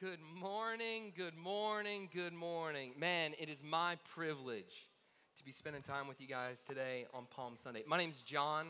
[0.00, 2.92] Good morning, good morning, good morning.
[2.96, 4.86] Man, it is my privilege
[5.36, 7.82] to be spending time with you guys today on Palm Sunday.
[7.84, 8.66] My name's John.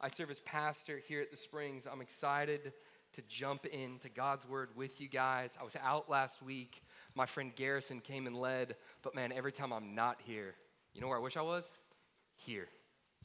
[0.00, 1.82] I serve as pastor here at the Springs.
[1.90, 2.72] I'm excited
[3.14, 5.58] to jump into God's Word with you guys.
[5.60, 6.80] I was out last week.
[7.16, 10.54] My friend Garrison came and led, but man, every time I'm not here,
[10.94, 11.72] you know where I wish I was?
[12.36, 12.68] Here.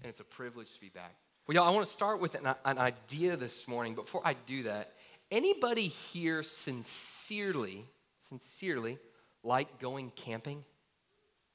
[0.02, 1.14] And it's a privilege to be back.
[1.46, 3.94] Well, y'all, I want to start with an, an idea this morning.
[3.94, 4.93] Before I do that,
[5.34, 7.86] anybody here sincerely,
[8.18, 9.00] sincerely
[9.44, 10.64] like going camping?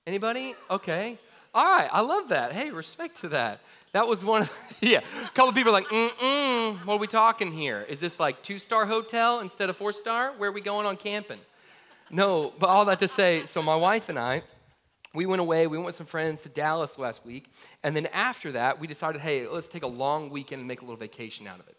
[0.07, 0.55] Anybody?
[0.69, 1.19] Okay.
[1.55, 2.53] All right, I love that.
[2.53, 3.61] Hey, respect to that.
[3.93, 7.87] That was one of, yeah, a couple people like, mm-mm, what are we talking here?
[7.89, 10.35] Is this like two-star hotel instead of four-star?
[10.37, 11.41] Where are we going on camping?
[12.11, 14.43] No, but all that to say, so my wife and I,
[15.15, 17.51] we went away, we went with some friends to Dallas last week,
[17.83, 20.85] and then after that, we decided, hey, let's take a long weekend and make a
[20.85, 21.78] little vacation out of it.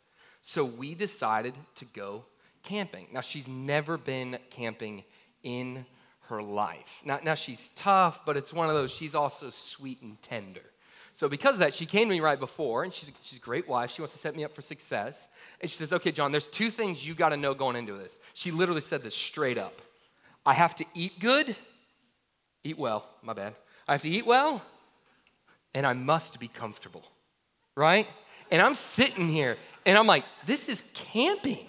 [0.50, 2.26] So we decided to go
[2.64, 3.06] camping.
[3.14, 5.04] Now, she's never been camping
[5.44, 5.86] in
[6.22, 7.04] her life.
[7.06, 10.64] Now, now she's tough, but it's one of those, she's also sweet and tender.
[11.14, 13.70] So because of that, she came to me right before, and she's, she's a great
[13.70, 13.92] wife.
[13.92, 15.28] She wants to set me up for success.
[15.62, 18.20] And she says, okay, John, there's two things you got to know going into this.
[18.34, 19.84] She literally said this straight up.
[20.48, 21.56] I have to eat good,
[22.64, 23.54] eat well, my bad.
[23.88, 24.64] I have to eat well,
[25.76, 27.04] and I must be comfortable,
[27.76, 28.08] right?
[28.52, 31.66] And I'm sitting here, and I'm like, this is camping.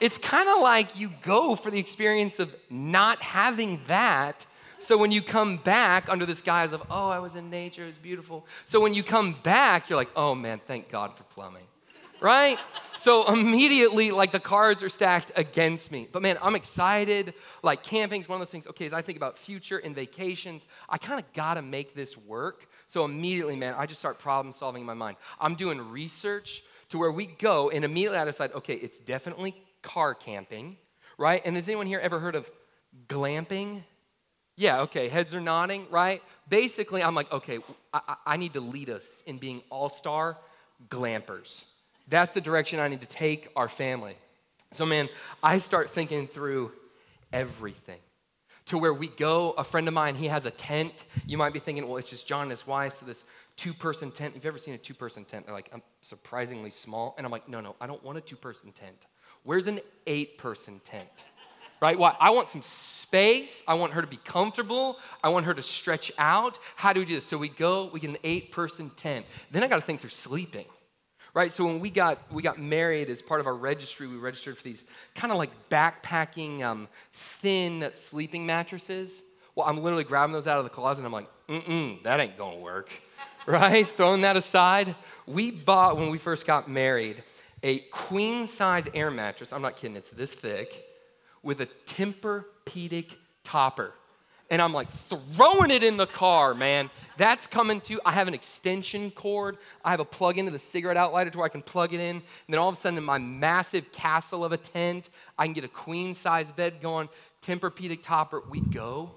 [0.00, 4.44] It's kind of like you go for the experience of not having that.
[4.80, 7.86] So when you come back under this guise of, oh, I was in nature, it
[7.86, 8.46] was beautiful.
[8.66, 11.64] So when you come back, you're like, oh man, thank God for plumbing,
[12.20, 12.58] right?
[12.96, 16.08] so immediately, like the cards are stacked against me.
[16.10, 17.34] But man, I'm excited.
[17.62, 20.98] Like camping's one of those things, okay, as I think about future and vacations, I
[20.98, 22.68] kind of gotta make this work.
[22.86, 25.16] So immediately, man, I just start problem solving in my mind.
[25.40, 30.14] I'm doing research to where we go, and immediately I decide, okay, it's definitely car
[30.14, 30.76] camping,
[31.18, 31.42] right?
[31.44, 32.50] And has anyone here ever heard of
[33.08, 33.82] glamping?
[34.56, 36.22] Yeah, okay, heads are nodding, right?
[36.48, 37.58] Basically, I'm like, okay,
[37.92, 40.38] I, I need to lead us in being all star
[40.88, 41.64] glampers.
[42.08, 44.16] That's the direction I need to take our family.
[44.70, 45.08] So, man,
[45.42, 46.72] I start thinking through
[47.32, 47.98] everything
[48.66, 49.52] to where we go.
[49.52, 51.04] A friend of mine, he has a tent.
[51.26, 53.24] You might be thinking, well, it's just John and his wife, so this
[53.56, 54.34] two person tent.
[54.34, 57.14] You've ever seen a two person tent, they're like, I'm surprisingly small.
[57.16, 59.06] And I'm like, no, no, I don't want a two person tent.
[59.42, 61.08] Where's an eight person tent?
[61.82, 61.98] Right?
[61.98, 62.16] Why?
[62.18, 63.62] I want some space.
[63.68, 64.98] I want her to be comfortable.
[65.22, 66.58] I want her to stretch out.
[66.76, 67.26] How do we do this?
[67.26, 69.26] So we go, we get an eight person tent.
[69.50, 70.64] Then I got to think through sleeping
[71.34, 71.52] right?
[71.52, 74.64] So when we got we got married as part of our registry we registered for
[74.64, 74.84] these
[75.14, 79.20] kind of like backpacking um, thin sleeping mattresses.
[79.54, 82.38] Well i'm literally grabbing those out of the closet and i'm like mm-mm that ain't
[82.38, 82.88] gonna work
[83.46, 83.86] right?
[83.96, 84.96] Throwing that aside.
[85.26, 87.22] We bought when we first got married
[87.64, 90.84] a queen size air mattress i'm not kidding it's this thick
[91.42, 93.92] with a tempur-pedic topper
[94.50, 96.90] and I'm like throwing it in the car, man.
[97.16, 99.58] That's coming to, I have an extension cord.
[99.84, 102.16] I have a plug into the cigarette outlighter to where I can plug it in.
[102.16, 105.54] And then all of a sudden, in my massive castle of a tent, I can
[105.54, 107.08] get a queen size bed going,
[107.42, 108.42] Tempur-Pedic topper.
[108.50, 109.12] We go.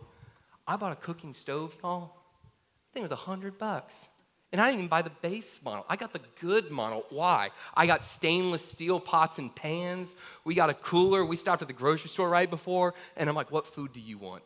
[0.67, 2.11] I bought a cooking stove, y'all.
[2.44, 4.07] I think it was a hundred bucks.
[4.51, 5.85] And I didn't even buy the base model.
[5.89, 7.05] I got the good model.
[7.09, 7.49] Why?
[7.75, 10.15] I got stainless steel pots and pans.
[10.45, 11.25] We got a cooler.
[11.25, 12.94] We stopped at the grocery store right before.
[13.17, 14.44] And I'm like, what food do you want?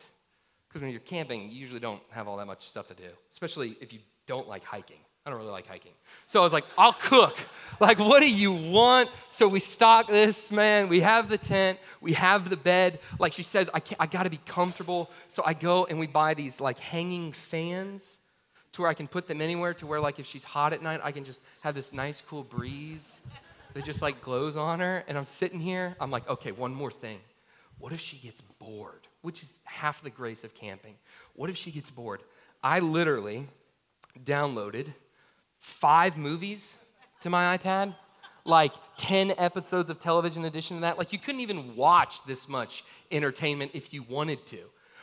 [0.72, 3.76] Because when you're camping, you usually don't have all that much stuff to do, especially
[3.82, 4.96] if you don't like hiking.
[5.26, 5.92] I don't really like hiking.
[6.26, 7.36] So I was like, I'll cook.
[7.78, 9.10] Like, what do you want?
[9.28, 10.88] So we stock this, man.
[10.88, 13.00] We have the tent, we have the bed.
[13.18, 15.10] Like she says, I, can't, I gotta be comfortable.
[15.28, 18.18] So I go and we buy these like hanging fans
[18.72, 21.00] to where I can put them anywhere to where, like, if she's hot at night,
[21.04, 23.20] I can just have this nice, cool breeze
[23.74, 25.04] that just like glows on her.
[25.06, 27.18] And I'm sitting here, I'm like, okay, one more thing.
[27.78, 29.06] What if she gets bored?
[29.22, 30.94] Which is half the grace of camping.
[31.34, 32.22] What if she gets bored?
[32.62, 33.48] I literally
[34.24, 34.92] downloaded
[35.58, 36.76] five movies
[37.22, 37.94] to my iPad,
[38.44, 40.98] like 10 episodes of television addition to that.
[40.98, 44.58] Like, you couldn't even watch this much entertainment if you wanted to.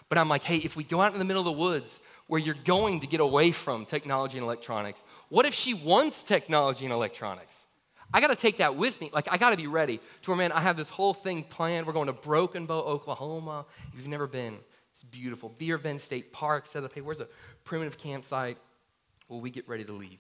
[0.10, 2.40] But I'm like, hey, if we go out in the middle of the woods where
[2.40, 6.94] you're going to get away from technology and electronics, what if she wants technology and
[6.94, 7.66] electronics?
[8.14, 9.10] I got to take that with me.
[9.14, 11.86] Like, I got to be ready to where, man, I have this whole thing planned.
[11.86, 13.66] We're going to Broken Bow, Oklahoma.
[13.94, 14.58] If you've never been,
[14.92, 15.50] it's beautiful.
[15.58, 16.94] Beavers Bend State Park set up.
[16.94, 17.28] Hey, where's a
[17.64, 18.58] primitive campsite?
[19.28, 20.20] Well, we get ready to leave.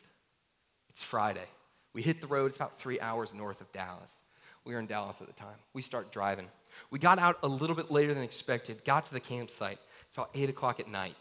[0.89, 1.45] It's Friday.
[1.93, 2.45] We hit the road.
[2.47, 4.21] It's about three hours north of Dallas.
[4.65, 5.55] We were in Dallas at the time.
[5.73, 6.47] We start driving.
[6.91, 9.79] We got out a little bit later than expected, got to the campsite.
[10.07, 11.17] It's about 8 o'clock at night.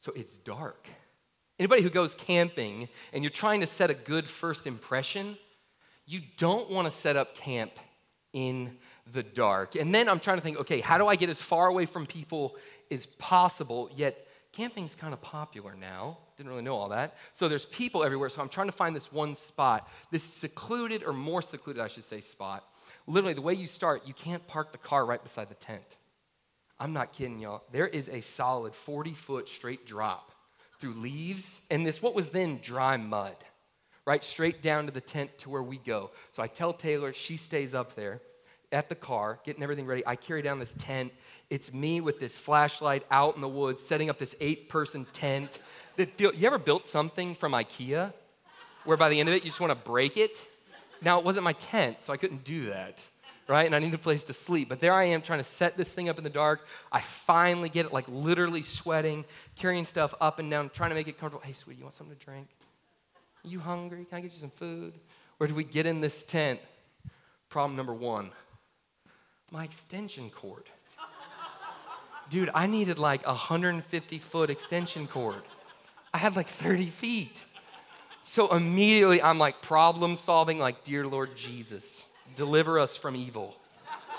[0.00, 0.88] So it's dark.
[1.58, 5.36] Anybody who goes camping and you're trying to set a good first impression,
[6.10, 7.70] you don't want to set up camp
[8.32, 8.76] in
[9.12, 9.76] the dark.
[9.76, 12.04] And then I'm trying to think, okay, how do I get as far away from
[12.04, 12.56] people
[12.90, 16.18] as possible, yet camping's kind of popular now.
[16.36, 17.16] Didn't really know all that.
[17.32, 18.28] So there's people everywhere.
[18.28, 22.08] So I'm trying to find this one spot, this secluded or more secluded, I should
[22.08, 22.64] say, spot.
[23.06, 25.96] Literally, the way you start, you can't park the car right beside the tent.
[26.80, 27.62] I'm not kidding y'all.
[27.70, 30.32] There is a solid 40 foot straight drop
[30.80, 33.36] through leaves and this, what was then dry mud,
[34.10, 34.24] right?
[34.24, 36.10] Straight down to the tent to where we go.
[36.32, 38.20] So I tell Taylor, she stays up there
[38.72, 40.04] at the car, getting everything ready.
[40.04, 41.12] I carry down this tent.
[41.48, 45.60] It's me with this flashlight out in the woods, setting up this eight person tent.
[45.94, 48.12] That feel, you ever built something from IKEA
[48.84, 50.36] where by the end of it you just want to break it?
[51.00, 52.98] Now, it wasn't my tent, so I couldn't do that,
[53.46, 53.64] right?
[53.64, 54.68] And I need a place to sleep.
[54.68, 56.66] But there I am trying to set this thing up in the dark.
[56.90, 59.24] I finally get it, like literally sweating,
[59.54, 61.46] carrying stuff up and down, trying to make it comfortable.
[61.46, 62.48] Hey, sweetie, you want something to drink?
[63.44, 64.04] Are you hungry?
[64.04, 64.94] Can I get you some food?
[65.38, 66.60] Where do we get in this tent?
[67.48, 68.30] Problem number one
[69.50, 70.64] my extension cord.
[72.28, 75.42] Dude, I needed like a 150 foot extension cord.
[76.14, 77.42] I had like 30 feet.
[78.22, 82.04] So immediately I'm like problem solving, like, Dear Lord Jesus,
[82.36, 83.56] deliver us from evil.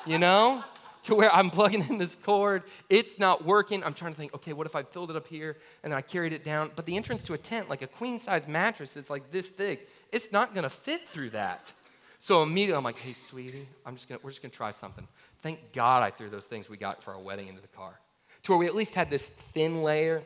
[0.05, 0.63] You know?
[1.03, 3.83] To where I'm plugging in this cord, it's not working.
[3.83, 6.01] I'm trying to think, okay, what if I filled it up here and then I
[6.01, 6.71] carried it down?
[6.75, 9.89] But the entrance to a tent, like a queen size mattress, is like this thick.
[10.11, 11.73] It's not gonna fit through that.
[12.19, 15.07] So immediately I'm like, hey, sweetie, I'm just gonna, we're just gonna try something.
[15.41, 17.99] Thank God I threw those things we got for our wedding into the car.
[18.43, 20.21] To where we at least had this thin layer.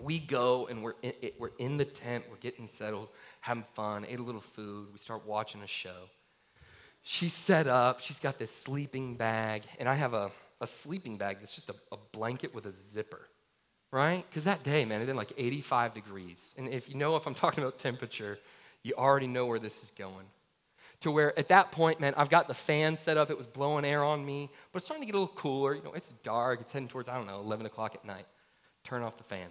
[0.00, 3.08] We go and we're in, we're in the tent, we're getting settled,
[3.40, 6.08] having fun, ate a little food, we start watching a show.
[7.10, 11.38] She's set up, she's got this sleeping bag, and I have a, a sleeping bag
[11.40, 13.22] that's just a, a blanket with a zipper,
[13.90, 14.26] right?
[14.28, 16.54] Because that day, man, it been like 85 degrees.
[16.58, 18.38] And if you know if I'm talking about temperature,
[18.82, 20.26] you already know where this is going
[21.00, 23.30] to where at that point, man, I've got the fan set up.
[23.30, 25.74] It was blowing air on me, but it's starting to get a little cooler.
[25.74, 26.60] You know, it's dark.
[26.60, 28.26] It's heading towards, I don't know, 11 o'clock at night.
[28.84, 29.48] Turn off the fan.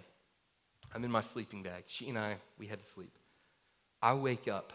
[0.94, 1.82] I'm in my sleeping bag.
[1.88, 3.10] She and I, we had to sleep.
[4.00, 4.72] I wake up.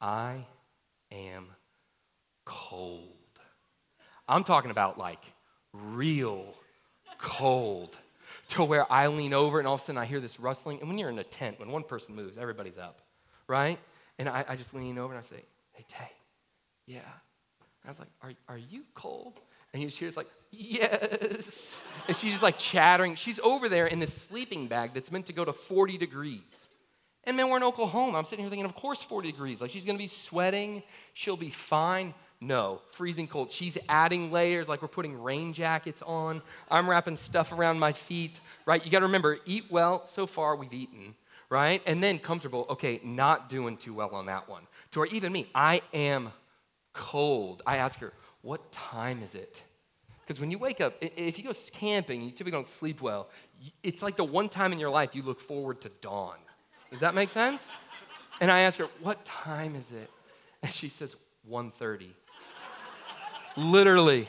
[0.00, 0.46] I
[1.10, 1.48] am
[2.44, 3.08] cold.
[4.28, 5.22] I'm talking about like
[5.72, 6.54] real
[7.18, 7.96] cold
[8.48, 10.80] to where I lean over and all of a sudden I hear this rustling.
[10.80, 13.00] And when you're in a tent, when one person moves, everybody's up,
[13.46, 13.78] right?
[14.18, 15.42] And I, I just lean over and I say,
[15.72, 16.10] Hey, Tay,
[16.86, 16.98] yeah.
[17.00, 19.40] And I was like, Are, are you cold?
[19.72, 21.80] And she was like, Yes.
[22.06, 23.14] And she's just like chattering.
[23.14, 26.68] She's over there in this sleeping bag that's meant to go to 40 degrees.
[27.24, 28.18] And man, we're in Oklahoma.
[28.18, 29.60] I'm sitting here thinking, of course, 40 degrees.
[29.60, 30.82] Like she's gonna be sweating.
[31.14, 32.14] She'll be fine.
[32.42, 33.52] No, freezing cold.
[33.52, 36.42] She's adding layers like we're putting rain jackets on.
[36.68, 38.84] I'm wrapping stuff around my feet, right?
[38.84, 40.04] You gotta remember, eat well.
[40.06, 41.14] So far, we've eaten,
[41.48, 41.80] right?
[41.86, 42.66] And then comfortable.
[42.68, 46.32] Okay, not doing too well on that one to where even me, I am
[46.92, 47.62] cold.
[47.64, 49.62] I ask her, What time is it?
[50.26, 53.28] Because when you wake up, if you go camping, you typically don't sleep well.
[53.84, 56.38] It's like the one time in your life you look forward to dawn.
[56.90, 57.70] Does that make sense?
[58.40, 60.10] And I ask her, What time is it?
[60.60, 61.14] And she says,
[61.50, 62.10] 1.30.
[63.56, 64.28] Literally,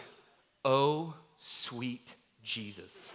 [0.65, 3.11] oh, sweet Jesus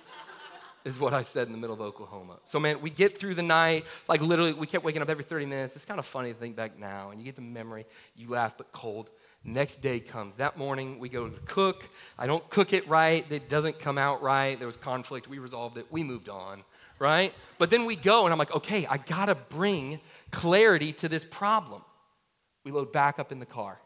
[0.84, 2.38] is what I said in the middle of Oklahoma.
[2.44, 3.84] So, man, we get through the night.
[4.08, 5.76] Like, literally, we kept waking up every 30 minutes.
[5.76, 7.10] It's kind of funny to think back now.
[7.10, 7.84] And you get the memory,
[8.16, 9.10] you laugh, but cold.
[9.44, 10.34] Next day comes.
[10.36, 11.84] That morning, we go to cook.
[12.18, 13.30] I don't cook it right.
[13.30, 14.58] It doesn't come out right.
[14.58, 15.28] There was conflict.
[15.28, 15.86] We resolved it.
[15.90, 16.62] We moved on,
[16.98, 17.34] right?
[17.58, 21.24] But then we go, and I'm like, okay, I got to bring clarity to this
[21.24, 21.82] problem.
[22.64, 23.78] We load back up in the car,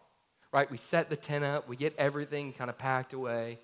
[0.52, 0.70] right?
[0.70, 1.68] We set the tent up.
[1.68, 3.58] We get everything kind of packed away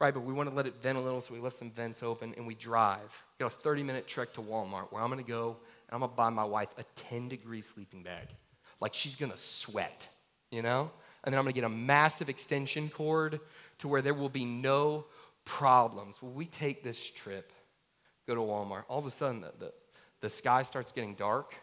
[0.00, 0.14] right?
[0.14, 2.34] But we want to let it vent a little, so we left some vents open
[2.36, 3.12] and we drive.
[3.40, 5.56] Know, a 30 minute trek to Walmart where I'm going to go
[5.88, 8.28] and I'm going to buy my wife a 10 degree sleeping bag.
[8.80, 10.08] Like she's going to sweat,
[10.50, 10.90] you know?
[11.24, 13.40] And then I'm going to get a massive extension cord
[13.78, 15.06] to where there will be no
[15.44, 16.22] problems.
[16.22, 17.52] Well, we take this trip,
[18.26, 18.84] go to Walmart.
[18.88, 19.72] All of a sudden, the, the,
[20.20, 21.54] the sky starts getting dark,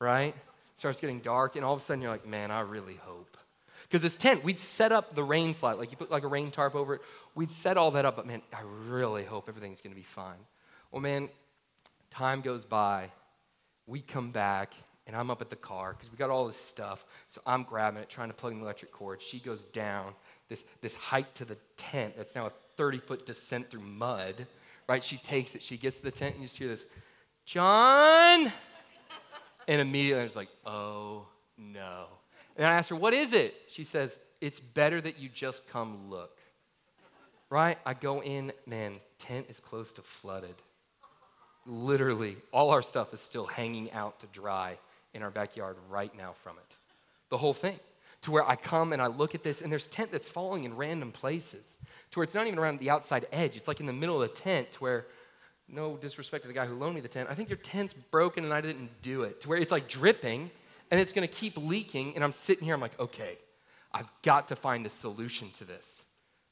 [0.00, 0.34] right?
[0.76, 3.19] Starts getting dark, and all of a sudden you're like, man, I really hope.
[3.90, 6.52] Because this tent, we'd set up the rain flat, like you put like a rain
[6.52, 7.00] tarp over it.
[7.34, 10.38] We'd set all that up, but man, I really hope everything's gonna be fine.
[10.92, 11.28] Well, man,
[12.10, 13.10] time goes by.
[13.88, 14.74] We come back,
[15.08, 17.04] and I'm up at the car because we got all this stuff.
[17.26, 19.20] So I'm grabbing it, trying to plug in the electric cord.
[19.20, 20.14] She goes down
[20.48, 24.46] this, this hike to the tent that's now a 30 foot descent through mud,
[24.88, 25.04] right?
[25.04, 26.84] She takes it, she gets to the tent, and you just hear this,
[27.44, 28.52] John!
[29.66, 31.26] And immediately I was like, oh
[31.58, 32.06] no.
[32.60, 33.54] And I asked her, what is it?
[33.66, 36.40] She says, it's better that you just come look
[37.50, 37.78] right?
[37.84, 40.54] I go in, man, tent is close to flooded.
[41.66, 44.78] Literally, all our stuff is still hanging out to dry
[45.12, 46.76] in our backyard right now from it.
[47.28, 47.78] The whole thing.
[48.22, 50.76] to where I come and I look at this and there's tent that's falling in
[50.76, 51.78] random places
[52.10, 53.56] to where it's not even around the outside edge.
[53.56, 55.06] It's like in the middle of the tent where,
[55.66, 58.44] no disrespect to the guy who loaned me the tent, I think your tent's broken
[58.44, 59.40] and I didn't do it.
[59.42, 60.50] To where it's like dripping
[60.90, 62.14] and it's gonna keep leaking.
[62.14, 63.38] And I'm sitting here, I'm like, okay,
[63.92, 66.02] I've got to find a solution to this.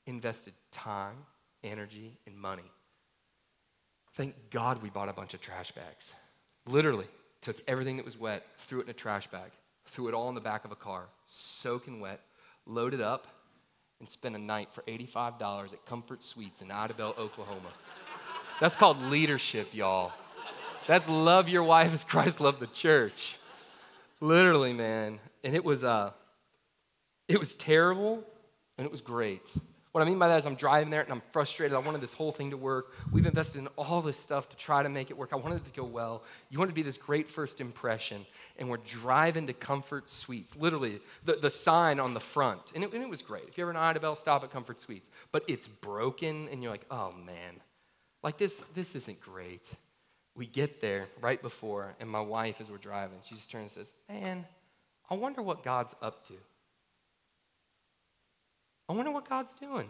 [0.07, 1.17] Invested time,
[1.63, 2.71] energy, and money.
[4.15, 6.13] Thank God we bought a bunch of trash bags.
[6.67, 7.07] Literally,
[7.41, 9.51] took everything that was wet, threw it in a trash bag,
[9.87, 12.21] threw it all in the back of a car, soaking wet,
[12.67, 13.29] loaded up,
[14.01, 17.71] and spent a night for $85 at Comfort Suites in Idabel, Oklahoma.
[18.61, 20.13] That's called leadership, y'all.
[20.87, 23.37] That's love your wife as Christ loved the church.
[24.21, 25.21] Literally, man.
[25.45, 26.13] And it was uh
[27.29, 28.25] it was terrible
[28.77, 29.43] and it was great.
[29.93, 31.75] What I mean by that is I'm driving there and I'm frustrated.
[31.75, 32.93] I wanted this whole thing to work.
[33.11, 35.31] We've invested in all this stuff to try to make it work.
[35.33, 36.25] I wanted it to go well.
[36.51, 38.27] You want to be this great first impression.
[38.59, 40.55] And we're driving to Comfort Suites.
[40.57, 42.61] Literally, the, the sign on the front.
[42.75, 43.45] And it, and it was great.
[43.49, 45.11] If you're ever in Idabel, stop at Comfort Suites.
[45.33, 47.55] But it's broken and you're like, oh man,
[48.23, 49.67] like this, this isn't great.
[50.39, 53.87] We get there right before, and my wife, as we're driving, she just turns and
[53.87, 54.47] says, man,
[55.11, 56.35] I wonder what God's up to.
[58.89, 59.89] I wonder what God's doing.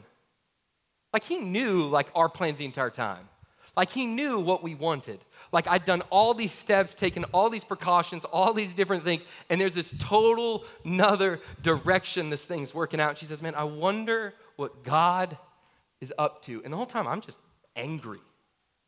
[1.13, 3.29] Like he knew like our plans the entire time.
[3.77, 5.21] Like he knew what we wanted.
[5.53, 9.61] Like I'd done all these steps, taken all these precautions, all these different things, and
[9.61, 13.19] there's this total another direction this thing's working out.
[13.19, 15.37] she says, Man, I wonder what God
[16.01, 16.63] is up to.
[16.65, 17.39] And the whole time I'm just
[17.77, 18.21] angry,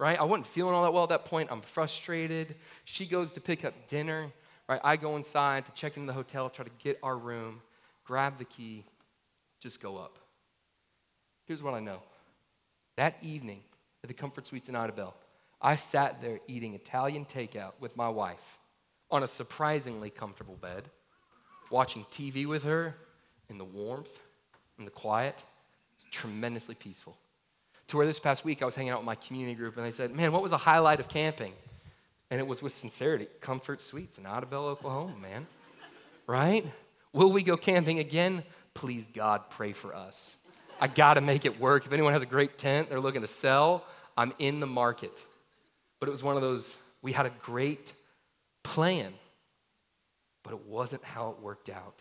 [0.00, 0.18] right?
[0.18, 1.50] I wasn't feeling all that well at that point.
[1.52, 2.56] I'm frustrated.
[2.86, 4.32] She goes to pick up dinner,
[4.66, 4.80] right?
[4.82, 7.60] I go inside to check into the hotel, try to get our room,
[8.04, 8.86] grab the key,
[9.60, 10.18] just go up.
[11.44, 12.00] Here's what I know.
[12.96, 13.60] That evening
[14.02, 15.12] at the Comfort Suites in Idabel,
[15.60, 18.58] I sat there eating Italian takeout with my wife
[19.10, 20.84] on a surprisingly comfortable bed,
[21.70, 22.94] watching TV with her
[23.50, 24.18] in the warmth
[24.78, 25.42] and the quiet.
[26.10, 27.16] Tremendously peaceful.
[27.90, 29.90] To where this past week I was hanging out with my community group and they
[29.90, 31.52] said, Man, what was the highlight of camping?
[32.30, 35.46] And it was with sincerity Comfort Suites in Idabel, Oklahoma, man.
[36.26, 36.64] Right?
[37.12, 38.42] Will we go camping again?
[38.74, 40.36] please God, pray for us.
[40.80, 41.84] I got to make it work.
[41.84, 43.84] If anyone has a great tent they're looking to sell,
[44.16, 45.12] I'm in the market.
[45.98, 47.92] But it was one of those, we had a great
[48.62, 49.12] plan,
[50.42, 52.00] but it wasn't how it worked out.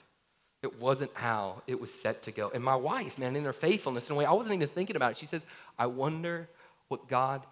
[0.62, 2.52] It wasn't how it was set to go.
[2.54, 5.12] And my wife, man, in her faithfulness, in a way, I wasn't even thinking about
[5.12, 5.18] it.
[5.18, 5.46] She says,
[5.78, 6.50] I wonder
[6.90, 7.46] what God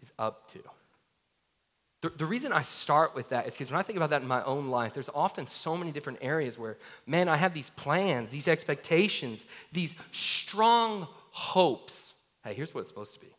[0.00, 0.60] is up to.
[2.00, 4.28] The, the reason I start with that is because when I think about that in
[4.28, 8.30] my own life, there's often so many different areas where, man, I have these plans,
[8.30, 12.14] these expectations, these strong hopes.
[12.44, 13.34] Hey, here's what it's supposed to be.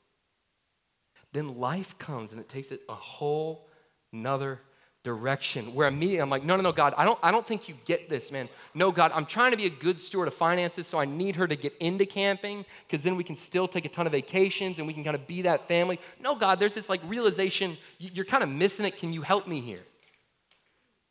[1.31, 3.67] Then life comes and it takes it a whole
[4.11, 4.61] nother
[5.05, 7.75] direction where immediately I'm like, no, no, no, God, I don't, I don't think you
[7.85, 8.49] get this, man.
[8.73, 11.47] No, God, I'm trying to be a good steward of finances, so I need her
[11.47, 14.87] to get into camping because then we can still take a ton of vacations and
[14.87, 15.99] we can kind of be that family.
[16.19, 18.97] No, God, there's this like realization, you're kind of missing it.
[18.97, 19.83] Can you help me here?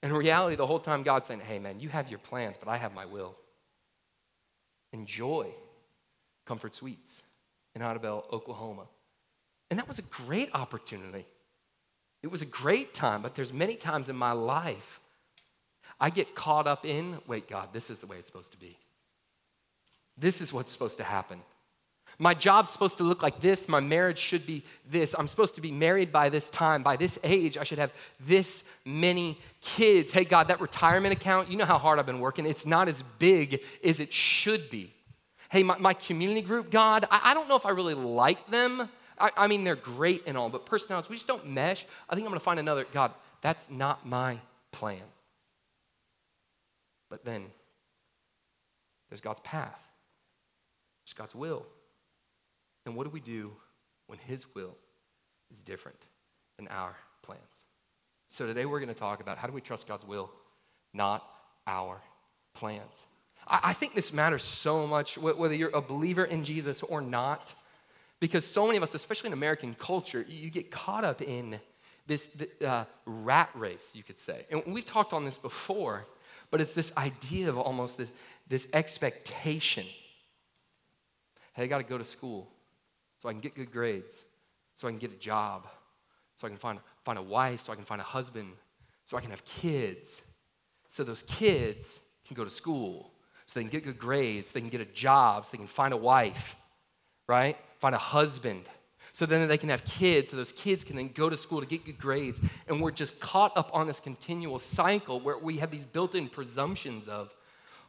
[0.02, 2.76] In reality, the whole time God's saying, hey, man, you have your plans, but I
[2.76, 3.36] have my will.
[4.92, 5.46] Enjoy
[6.44, 7.22] Comfort Suites
[7.74, 8.86] in Idabel, Oklahoma.
[9.70, 11.26] And that was a great opportunity.
[12.25, 14.99] It was a great time, but there's many times in my life
[16.00, 18.78] I get caught up in, wait, God, this is the way it's supposed to be.
[20.16, 21.43] This is what's supposed to happen.
[22.19, 23.69] My job's supposed to look like this.
[23.69, 25.14] My marriage should be this.
[25.19, 26.83] I'm supposed to be married by this time.
[26.83, 30.11] By this age, I should have this many kids.
[30.11, 32.47] Hey, God, that retirement account, you know how hard I've been working.
[32.47, 34.95] It's not as big as it should be.
[35.50, 38.88] Hey, my, my community group, God, I, I don't know if I really like them.
[39.18, 41.87] I, I mean, they're great and all, but personalities, we just don't mesh.
[42.09, 42.85] I think I'm going to find another.
[42.92, 44.38] God, that's not my
[44.73, 45.02] plan.
[47.11, 47.47] But then
[49.09, 49.78] there's God's path,
[51.04, 51.64] there's God's will.
[52.87, 53.52] And what do we do
[54.09, 54.76] when His will
[55.50, 55.99] is different
[56.59, 57.64] than our plans?
[58.28, 60.30] So today we're going to talk about how do we trust God's will,
[60.92, 61.25] not
[61.66, 62.00] our
[62.54, 63.04] plans.
[63.47, 67.54] I, I think this matters so much, whether you're a believer in Jesus or not.
[68.21, 71.61] Because so many of us, especially in American culture, you get caught up in
[72.06, 72.28] this
[72.64, 74.47] uh, rat race, you could say.
[74.50, 76.06] And we've talked on this before,
[76.50, 78.11] but it's this idea of almost this,
[78.49, 79.87] this expectation.
[81.54, 82.49] Hey, I got to go to school
[83.18, 84.23] so I can get good grades,
[84.75, 85.66] so I can get a job,
[86.35, 88.52] so I can find, find a wife, so I can find a husband,
[89.04, 90.21] so I can have kids.
[90.88, 93.11] So those kids can go to school,
[93.47, 95.94] so they can get good grades, they can get a job, so they can find
[95.94, 96.56] a wife,
[97.26, 97.56] right?
[97.84, 98.64] Find a husband,
[99.12, 101.66] so then they can have kids, so those kids can then go to school to
[101.66, 102.40] get good grades.
[102.66, 106.30] And we're just caught up on this continual cycle where we have these built in
[106.30, 107.34] presumptions of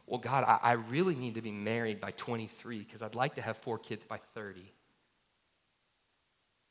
[0.06, 3.42] well, God, I, I really need to be married by 23 because I'd like to
[3.42, 4.70] have four kids by 30.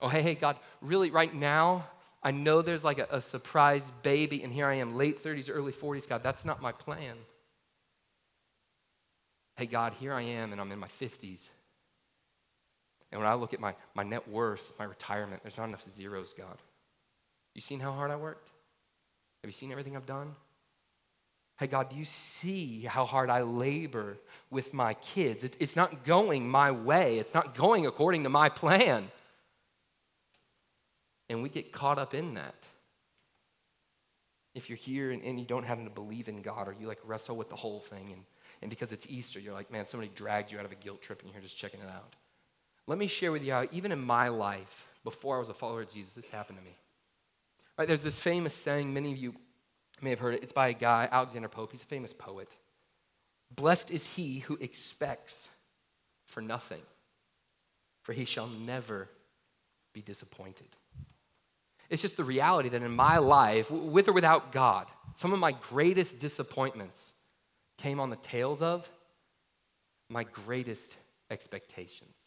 [0.02, 1.88] Oh, hey, hey, God, really, right now,
[2.22, 5.74] I know there's like a, a surprise baby, and here I am, late 30s, early
[5.74, 6.08] 40s.
[6.08, 7.18] God, that's not my plan.
[9.58, 11.50] Hey, God, here I am, and I'm in my 50s.
[13.16, 16.34] And when I look at my, my net worth, my retirement, there's not enough zeros,
[16.38, 16.58] God.
[17.54, 18.50] You seen how hard I worked?
[19.42, 20.36] Have you seen everything I've done?
[21.58, 24.18] Hey, God, do you see how hard I labor
[24.50, 25.46] with my kids?
[25.46, 29.08] It, it's not going my way, it's not going according to my plan.
[31.30, 32.68] And we get caught up in that.
[34.56, 37.00] If you're here and, and you don't happen to believe in God, or you like
[37.06, 38.24] wrestle with the whole thing, and,
[38.62, 41.22] and because it's Easter, you're like, man, somebody dragged you out of a guilt trip
[41.24, 42.14] and you're just checking it out.
[42.88, 45.82] Let me share with you how, even in my life, before I was a follower
[45.82, 46.76] of Jesus, this happened to me.
[47.78, 49.36] Right, there's this famous saying, many of you
[50.02, 50.44] may have heard it.
[50.44, 51.72] It's by a guy, Alexander Pope.
[51.72, 52.56] He's a famous poet.
[53.54, 55.50] Blessed is he who expects
[56.26, 56.82] for nothing,
[58.04, 59.10] for he shall never
[59.94, 60.68] be disappointed.
[61.90, 65.52] It's just the reality that in my life, with or without God, some of my
[65.52, 67.14] greatest disappointments
[67.78, 68.90] came on the tails of
[70.10, 70.98] my greatest
[71.30, 72.25] expectations.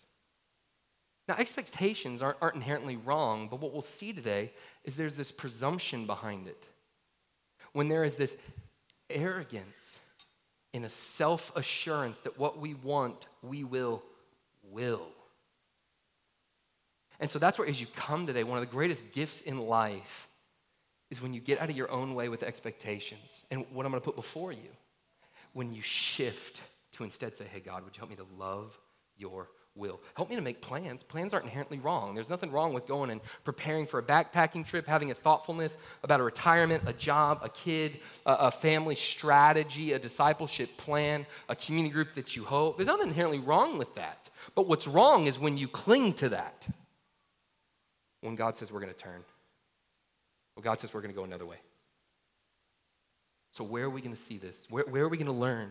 [1.29, 4.51] Now, expectations aren't, aren't inherently wrong, but what we'll see today
[4.85, 6.67] is there's this presumption behind it.
[7.73, 8.39] When there is this
[9.11, 10.01] arrogance
[10.73, 14.03] and a self assurance that what we want, we will
[14.71, 15.09] will.
[17.21, 20.29] And so that's where, as you come today, one of the greatest gifts in life
[21.11, 23.45] is when you get out of your own way with expectations.
[23.51, 24.71] And what I'm going to put before you,
[25.53, 26.61] when you shift
[26.93, 28.79] to instead say, hey, God, would you help me to love
[29.17, 30.01] your will?
[30.15, 31.03] Help me to make plans.
[31.03, 32.15] Plans aren't inherently wrong.
[32.15, 36.21] There's nothing wrong with going and preparing for a backpacking trip, having a thoughtfulness about
[36.21, 41.93] a retirement, a job, a kid, a, a family strategy, a discipleship plan, a community
[41.93, 42.77] group that you hope.
[42.77, 44.29] There's nothing inherently wrong with that.
[44.55, 46.67] But what's wrong is when you cling to that
[48.21, 49.23] when God says we're going to turn.
[50.57, 51.59] Well, God says we're going to go another way.
[53.53, 54.67] So, where are we going to see this?
[54.71, 55.71] Where, where are we going to learn?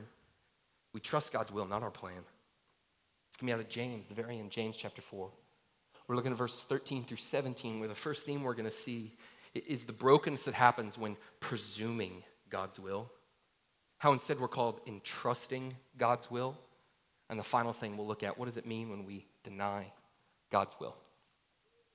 [0.93, 2.21] We trust God's will, not our plan.
[3.37, 5.29] It's going to be out of James, the very end, James chapter 4.
[6.07, 9.13] We're looking at verses 13 through 17, where the first theme we're going to see
[9.53, 13.11] is the brokenness that happens when presuming God's will.
[13.99, 16.57] How instead we're called entrusting God's will.
[17.29, 19.85] And the final thing we'll look at what does it mean when we deny
[20.51, 20.95] God's will?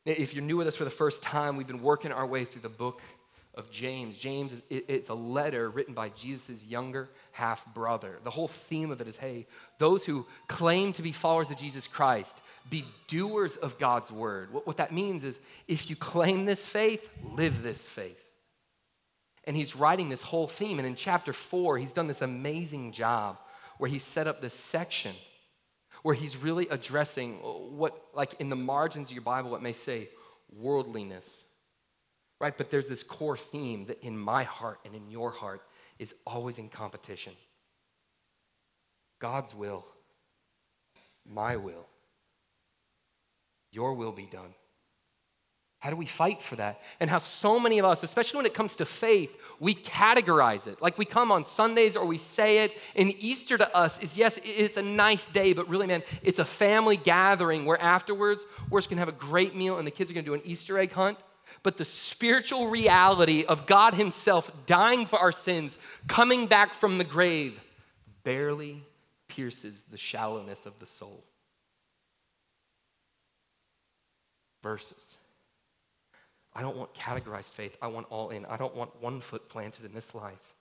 [0.04, 2.62] If you're new with us for the first time, we've been working our way through
[2.62, 3.00] the book
[3.54, 4.16] of James.
[4.16, 8.18] James, is, it's a letter written by Jesus' younger half brother.
[8.24, 9.46] The whole theme of it is hey,
[9.78, 14.52] those who claim to be followers of Jesus Christ, be doers of God's word.
[14.52, 18.18] What, what that means is if you claim this faith, live this faith.
[19.44, 20.78] And he's writing this whole theme.
[20.78, 23.38] And in chapter four, he's done this amazing job
[23.78, 25.12] where he set up this section
[26.02, 30.08] where he's really addressing what, like in the margins of your Bible, it may say
[30.56, 31.44] worldliness,
[32.42, 32.58] right?
[32.58, 35.62] But there's this core theme that in my heart and in your heart
[35.98, 37.32] is always in competition
[39.20, 39.86] God's will,
[41.24, 41.86] my will,
[43.70, 44.52] your will be done.
[45.78, 46.80] How do we fight for that?
[46.98, 50.82] And how so many of us, especially when it comes to faith, we categorize it.
[50.82, 52.72] Like we come on Sundays or we say it.
[52.96, 56.44] And Easter to us is yes, it's a nice day, but really, man, it's a
[56.44, 60.14] family gathering where afterwards we're just gonna have a great meal and the kids are
[60.14, 61.18] gonna do an Easter egg hunt.
[61.62, 67.04] But the spiritual reality of God Himself dying for our sins, coming back from the
[67.04, 67.60] grave,
[68.24, 68.82] barely
[69.28, 71.24] pierces the shallowness of the soul.
[74.62, 75.16] Verses.
[76.54, 77.76] I don't want categorized faith.
[77.80, 78.44] I want all in.
[78.46, 80.54] I don't want one foot planted in this life.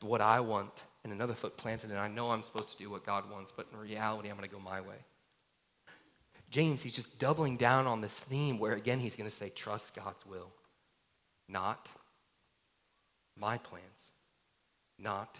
[0.00, 0.70] What I want
[1.02, 3.66] and another foot planted, and I know I'm supposed to do what God wants, but
[3.72, 4.96] in reality, I'm going to go my way.
[6.50, 9.94] James, he's just doubling down on this theme where, again, he's going to say, trust
[9.94, 10.50] God's will,
[11.48, 11.88] not
[13.36, 14.10] my plans,
[14.98, 15.38] not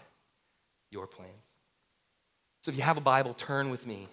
[0.91, 1.53] your plans.
[2.63, 4.09] So if you have a Bible, turn with me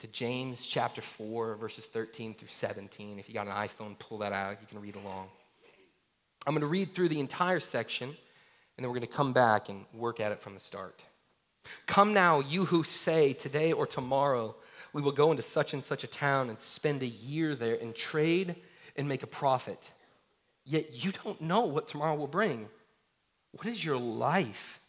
[0.00, 3.18] to James chapter 4, verses 13 through 17.
[3.18, 4.58] If you got an iPhone, pull that out.
[4.60, 5.28] You can read along.
[6.46, 8.16] I'm going to read through the entire section, and
[8.84, 11.02] then we're going to come back and work at it from the start.
[11.86, 14.54] Come now, you who say, Today or tomorrow,
[14.92, 17.94] we will go into such and such a town and spend a year there and
[17.94, 18.56] trade
[18.96, 19.90] and make a profit.
[20.64, 22.68] Yet you don't know what tomorrow will bring.
[23.52, 24.80] What is your life?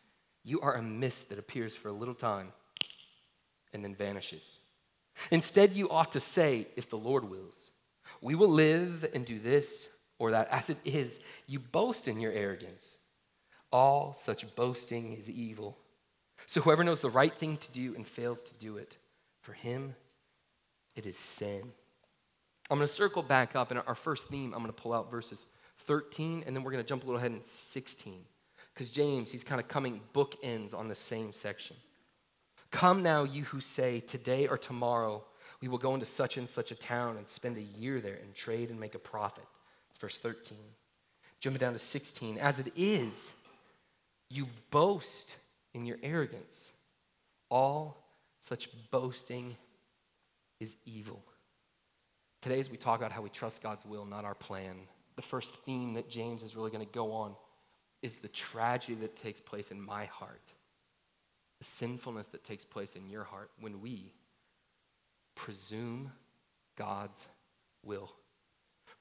[0.43, 2.53] You are a mist that appears for a little time
[3.73, 4.59] and then vanishes.
[5.31, 7.71] Instead, you ought to say, if the Lord wills,
[8.21, 9.87] we will live and do this
[10.19, 10.47] or that.
[10.49, 12.97] As it is, you boast in your arrogance.
[13.71, 15.77] All such boasting is evil.
[16.45, 18.97] So whoever knows the right thing to do and fails to do it,
[19.47, 19.95] for him
[20.97, 21.61] it is sin.
[22.69, 25.09] I'm going to circle back up, and our first theme, I'm going to pull out
[25.09, 25.45] verses
[25.85, 28.25] 13, and then we're going to jump a little ahead in 16.
[28.73, 31.77] Because James, he's kind of coming bookends on the same section.
[32.71, 35.23] Come now, you who say, Today or tomorrow
[35.61, 38.35] we will go into such and such a town and spend a year there and
[38.35, 39.45] trade and make a profit.
[39.89, 40.57] It's verse 13.
[41.39, 42.37] Jumping down to 16.
[42.37, 43.31] As it is,
[44.29, 45.35] you boast
[45.73, 46.73] in your arrogance.
[47.49, 48.06] All
[48.39, 49.55] such boasting
[50.59, 51.23] is evil.
[52.41, 54.75] Today, as we talk about how we trust God's will, not our plan,
[55.15, 57.35] the first theme that James is really going to go on
[58.01, 60.53] is the tragedy that takes place in my heart,
[61.59, 64.13] the sinfulness that takes place in your heart when we
[65.35, 66.11] presume
[66.75, 67.25] God's
[67.83, 68.11] will.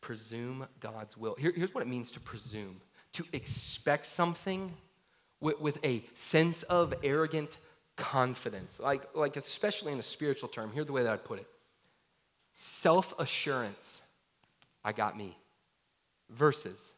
[0.01, 1.35] Presume God's will.
[1.39, 2.81] Here, here's what it means to presume
[3.17, 4.75] to expect something
[5.41, 7.57] with, with a sense of arrogant
[7.97, 10.71] confidence, like, like especially in a spiritual term.
[10.73, 11.47] Here's the way that I'd put it
[12.53, 14.01] self assurance,
[14.85, 15.37] I got me,
[16.31, 16.95] versus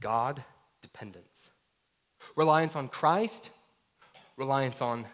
[0.00, 0.42] God
[0.82, 1.50] dependence.
[2.34, 3.50] Reliance on Christ,
[4.36, 5.06] reliance on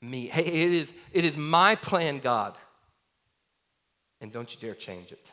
[0.00, 0.26] me.
[0.26, 2.56] Hey, it is, it is my plan, God.
[4.20, 5.30] And don't you dare change it.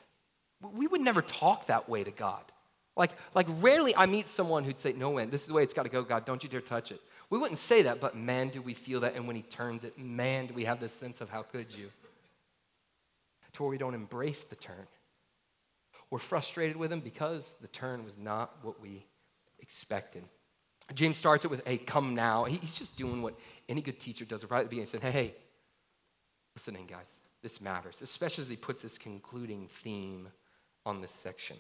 [0.62, 2.44] We would never talk that way to God.
[2.96, 5.74] Like, like rarely I meet someone who'd say, No, man, this is the way it's
[5.74, 6.26] got to go, God.
[6.26, 7.02] Don't you dare touch it.
[7.30, 9.16] We wouldn't say that, but man, do we feel that.
[9.16, 11.90] And when he turns it, man, do we have this sense of how could you?
[13.54, 14.88] To where we don't embrace the turn.
[16.12, 19.06] We're frustrated with him because the turn was not what we
[19.60, 20.24] expected.
[20.94, 22.44] James starts it with, hey, come now.
[22.44, 23.34] He's just doing what
[23.68, 24.86] any good teacher does right at the beginning.
[24.86, 25.34] He said, hey,
[26.56, 27.20] listen in, guys.
[27.42, 30.30] This matters, especially as he puts this concluding theme
[30.86, 31.58] on this section.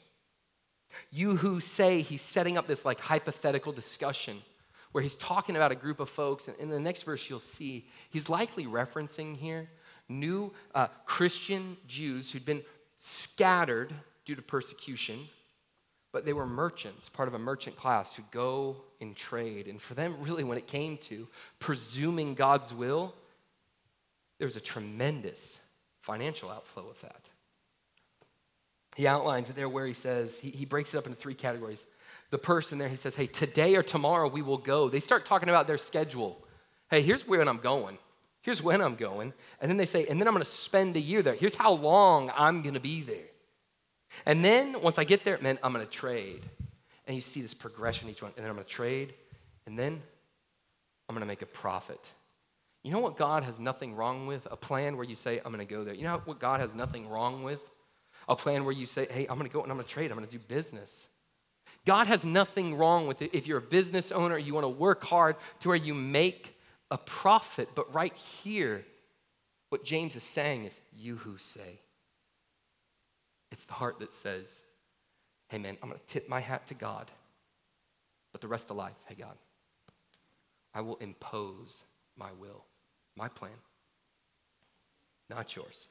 [1.11, 4.41] You who say he's setting up this like hypothetical discussion
[4.95, 7.85] where he's talking about a group of folks, and in the next verse you'll see
[8.11, 9.67] he's likely referencing here
[10.07, 12.63] new uh, Christian Jews who'd been
[12.97, 15.19] scattered due to persecution,
[16.13, 19.67] but they were merchants, part of a merchant class who go and trade.
[19.67, 21.27] And for them, really, when it came to
[21.59, 23.13] presuming God's will,
[24.37, 25.59] there was a tremendous
[25.99, 27.27] financial outflow with that.
[28.95, 31.85] He outlines it there where he says, he, he breaks it up into three categories
[32.31, 34.89] the person there, he says, Hey, today or tomorrow we will go.
[34.89, 36.41] They start talking about their schedule.
[36.89, 37.97] Hey, here's where I'm going.
[38.41, 39.33] Here's when I'm going.
[39.59, 41.35] And then they say, And then I'm going to spend a year there.
[41.35, 43.29] Here's how long I'm going to be there.
[44.25, 46.43] And then once I get there, man, I'm going to trade.
[47.07, 48.31] And you see this progression each one.
[48.35, 49.13] And then I'm going to trade.
[49.65, 50.01] And then
[51.07, 51.99] I'm going to make a profit.
[52.83, 54.47] You know what God has nothing wrong with?
[54.51, 55.93] A plan where you say, I'm going to go there.
[55.93, 57.59] You know what God has nothing wrong with?
[58.29, 60.11] A plan where you say, hey, I'm going to go and I'm going to trade.
[60.11, 61.07] I'm going to do business.
[61.85, 65.03] God has nothing wrong with it if you're a business owner, you want to work
[65.03, 66.57] hard to where you make
[66.89, 67.69] a profit.
[67.75, 68.83] But right here,
[69.69, 71.79] what James is saying is, you who say.
[73.51, 74.61] It's the heart that says,
[75.49, 77.09] hey man, I'm going to tip my hat to God.
[78.31, 79.37] But the rest of life, hey God,
[80.73, 81.83] I will impose
[82.17, 82.65] my will,
[83.15, 83.51] my plan,
[85.29, 85.87] not yours.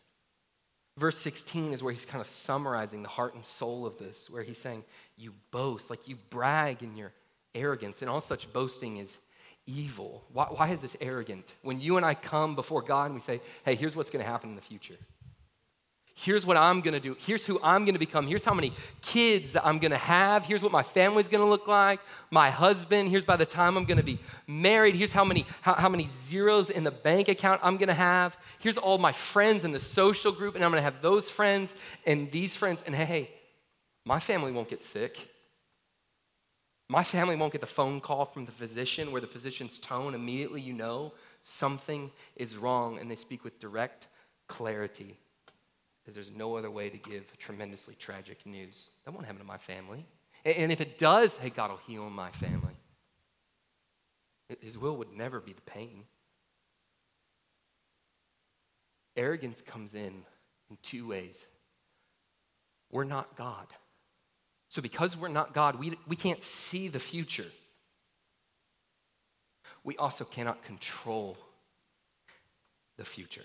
[0.96, 4.42] Verse 16 is where he's kind of summarizing the heart and soul of this, where
[4.42, 4.84] he's saying,
[5.16, 7.12] You boast, like you brag in your
[7.54, 9.16] arrogance, and all such boasting is
[9.66, 10.22] evil.
[10.32, 11.52] Why, why is this arrogant?
[11.62, 14.30] When you and I come before God and we say, Hey, here's what's going to
[14.30, 14.98] happen in the future.
[16.16, 17.16] Here's what I'm gonna do.
[17.18, 18.28] Here's who I'm gonna become.
[18.28, 18.72] Here's how many
[19.02, 20.46] kids I'm gonna have.
[20.46, 21.98] Here's what my family's gonna look like.
[22.30, 23.08] My husband.
[23.08, 24.94] Here's by the time I'm gonna be married.
[24.94, 28.38] Here's how many, how, how many zeros in the bank account I'm gonna have.
[28.60, 31.74] Here's all my friends in the social group, and I'm gonna have those friends
[32.06, 32.84] and these friends.
[32.86, 33.30] And hey,
[34.04, 35.18] my family won't get sick.
[36.88, 40.60] My family won't get the phone call from the physician where the physician's tone immediately
[40.60, 44.06] you know something is wrong, and they speak with direct
[44.46, 45.18] clarity
[46.04, 48.90] because there's no other way to give tremendously tragic news.
[49.04, 50.04] That won't happen to my family.
[50.44, 52.74] And if it does, hey, God will heal my family.
[54.60, 56.04] His will would never be the pain.
[59.16, 60.24] Arrogance comes in
[60.68, 61.46] in two ways.
[62.92, 63.66] We're not God.
[64.68, 67.46] So, because we're not God, we, we can't see the future.
[69.84, 71.38] We also cannot control
[72.96, 73.44] the future.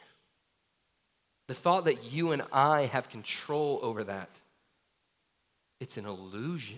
[1.50, 4.30] The thought that you and I have control over that,
[5.80, 6.78] it's an illusion.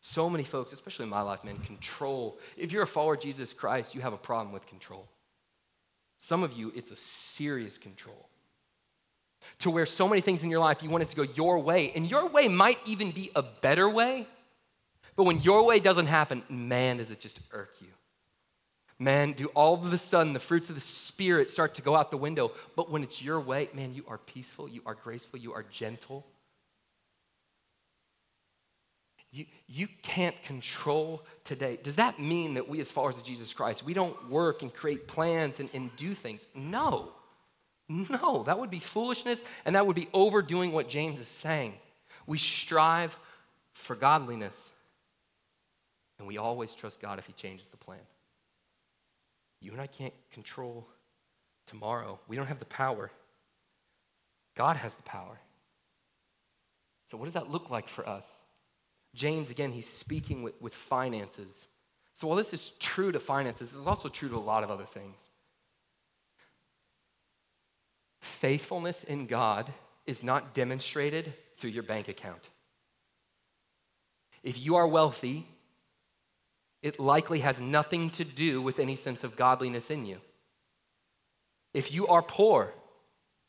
[0.00, 2.38] So many folks, especially in my life, man, control.
[2.56, 5.06] If you're a follower of Jesus Christ, you have a problem with control.
[6.16, 8.26] Some of you, it's a serious control.
[9.58, 11.92] To where so many things in your life, you want it to go your way.
[11.94, 14.26] And your way might even be a better way.
[15.14, 17.88] But when your way doesn't happen, man, does it just irk you.
[18.98, 22.10] Man, do all of a sudden the fruits of the Spirit start to go out
[22.10, 22.52] the window.
[22.76, 26.24] But when it's your way, man, you are peaceful, you are graceful, you are gentle.
[29.32, 31.78] You, you can't control today.
[31.82, 35.06] Does that mean that we, as followers of Jesus Christ, we don't work and create
[35.06, 36.48] plans and, and do things?
[36.54, 37.12] No.
[37.88, 41.74] No, that would be foolishness and that would be overdoing what James is saying.
[42.26, 43.16] We strive
[43.74, 44.72] for godliness
[46.18, 48.00] and we always trust God if He changes the plan.
[49.60, 50.86] You and I can't control
[51.66, 52.20] tomorrow.
[52.28, 53.10] We don't have the power.
[54.54, 55.38] God has the power.
[57.04, 58.28] So, what does that look like for us?
[59.14, 61.66] James, again, he's speaking with, with finances.
[62.14, 64.84] So, while this is true to finances, it's also true to a lot of other
[64.84, 65.28] things.
[68.20, 69.72] Faithfulness in God
[70.06, 72.50] is not demonstrated through your bank account.
[74.42, 75.46] If you are wealthy,
[76.82, 80.18] it likely has nothing to do with any sense of godliness in you.
[81.74, 82.72] If you are poor,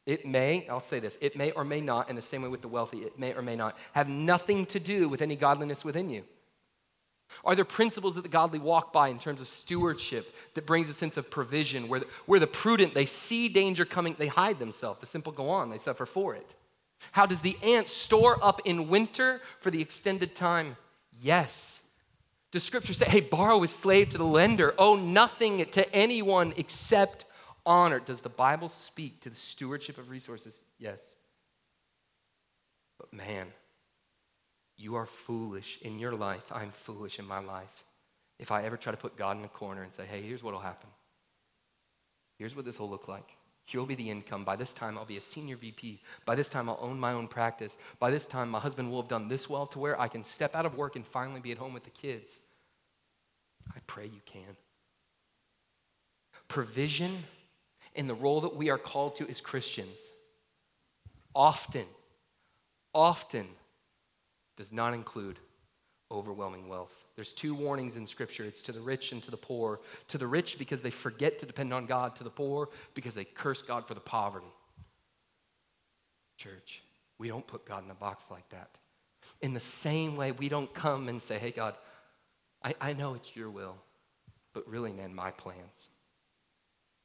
[0.05, 2.61] it may, I'll say this, it may or may not, in the same way with
[2.61, 6.09] the wealthy, it may or may not, have nothing to do with any godliness within
[6.09, 6.23] you.
[7.43, 10.93] Are there principles that the godly walk by in terms of stewardship that brings a
[10.93, 14.99] sense of provision, where the, where the prudent, they see danger coming, they hide themselves.
[15.01, 16.55] The simple go on, they suffer for it.
[17.11, 20.77] How does the ant store up in winter for the extended time?
[21.21, 21.76] Yes.
[22.57, 27.25] Does scripture say, hey, borrow is slave to the lender, owe nothing to anyone except
[27.67, 27.99] honor.
[27.99, 30.63] Does the Bible speak to the stewardship of resources?
[30.79, 30.99] Yes.
[32.97, 33.45] But man,
[34.75, 36.45] you are foolish in your life.
[36.51, 37.83] I'm foolish in my life.
[38.39, 40.55] If I ever try to put God in a corner and say, hey, here's what
[40.55, 40.89] will happen.
[42.39, 43.37] Here's what this will look like.
[43.65, 44.43] Here will be the income.
[44.43, 46.01] By this time, I'll be a senior VP.
[46.25, 47.77] By this time, I'll own my own practice.
[47.99, 50.55] By this time, my husband will have done this well to where I can step
[50.55, 52.41] out of work and finally be at home with the kids.
[53.75, 54.55] I pray you can.
[56.47, 57.23] Provision
[57.95, 59.97] in the role that we are called to as Christians
[61.35, 61.85] often,
[62.93, 63.47] often
[64.55, 65.37] does not include
[66.11, 66.93] overwhelming wealth.
[67.15, 69.81] There's two warnings in Scripture it's to the rich and to the poor.
[70.09, 73.25] To the rich, because they forget to depend on God, to the poor, because they
[73.25, 74.51] curse God for the poverty.
[76.37, 76.81] Church,
[77.17, 78.69] we don't put God in a box like that.
[79.41, 81.75] In the same way, we don't come and say, hey, God,
[82.67, 83.77] I, I know it's your will,
[84.53, 85.87] but really, man, my plans.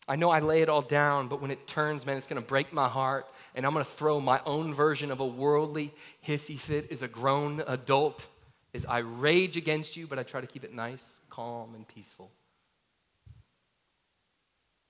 [0.09, 2.47] I know I lay it all down, but when it turns, man, it's going to
[2.47, 5.95] break my heart, and I'm going to throw my own version of a worldly
[6.27, 8.27] hissy fit as a grown adult.
[8.73, 12.33] Is I rage against you, but I try to keep it nice, calm, and peaceful.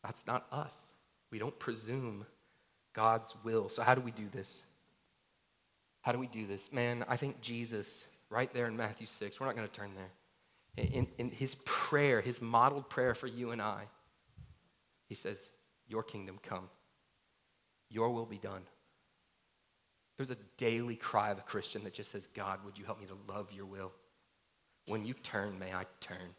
[0.03, 0.93] That's not us.
[1.31, 2.25] We don't presume
[2.95, 3.69] God's will.
[3.69, 4.63] So, how do we do this?
[6.01, 6.73] How do we do this?
[6.73, 10.11] Man, I think Jesus, right there in Matthew 6, we're not going to turn there.
[10.77, 13.83] In, in his prayer, his modeled prayer for you and I,
[15.09, 15.51] he says,
[15.87, 16.69] Your kingdom come,
[17.91, 18.63] your will be done.
[20.17, 23.07] There's a daily cry of a Christian that just says, God, would you help me
[23.07, 23.93] to love your will?
[24.87, 26.35] When you turn, may I turn.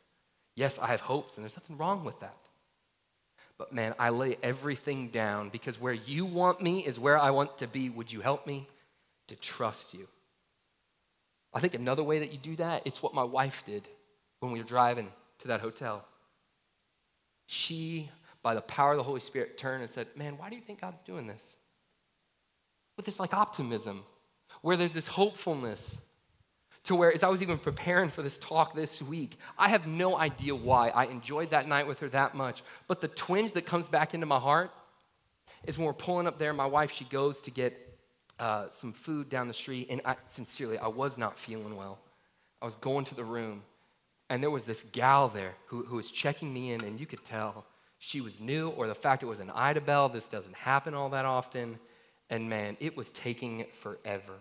[0.56, 2.38] Yes, I have hopes, and there's nothing wrong with that.
[3.58, 7.60] But man, I lay everything down because where you want me is where I want
[7.60, 7.90] to be.
[7.90, 8.68] Would you help me
[9.28, 10.08] to trust you?
[11.54, 13.88] I think another way that you do that, it's what my wife did
[14.44, 16.06] when we were driving to that hotel.
[17.48, 18.10] She
[18.44, 20.82] by the power of the Holy Spirit, turned and said, Man, why do you think
[20.82, 21.56] God's doing this?
[22.98, 24.04] With this like optimism,
[24.62, 25.98] where there's this hopefulness,
[26.84, 30.18] to where as I was even preparing for this talk this week, I have no
[30.18, 32.62] idea why I enjoyed that night with her that much.
[32.88, 34.72] But the twinge that comes back into my heart
[35.66, 37.80] is when we're pulling up there, my wife, she goes to get
[38.38, 42.00] uh, some food down the street, and I, sincerely, I was not feeling well.
[42.62, 43.64] I was going to the room,
[44.30, 47.24] and there was this gal there who, who was checking me in, and you could
[47.26, 47.66] tell
[48.04, 50.12] she was new or the fact it was an Idabel.
[50.12, 51.80] This doesn't happen all that often.
[52.30, 54.34] And man, it was taking forever.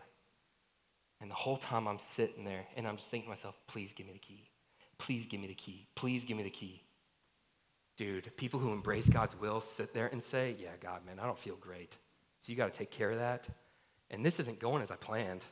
[1.21, 4.09] And the whole time I'm sitting there and I'm just thinking to myself, please give
[4.09, 4.49] me the key.
[4.99, 5.87] Please give me the key.
[5.95, 6.83] Please give me the key.
[7.97, 11.39] Dude, people who embrace God's will sit there and say, yeah, God, man, I don't
[11.39, 11.97] feel great.
[12.41, 13.47] So you got to take care of that.
[14.11, 15.45] And this isn't going as I planned.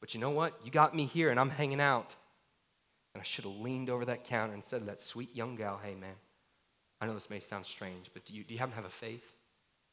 [0.00, 0.60] But you know what?
[0.62, 2.14] You got me here and I'm hanging out.
[3.18, 5.80] And I should have leaned over that counter and said to that sweet young gal,
[5.82, 6.14] hey, man,
[7.00, 8.90] I know this may sound strange, but do you, do you happen to have a
[8.90, 9.24] faith,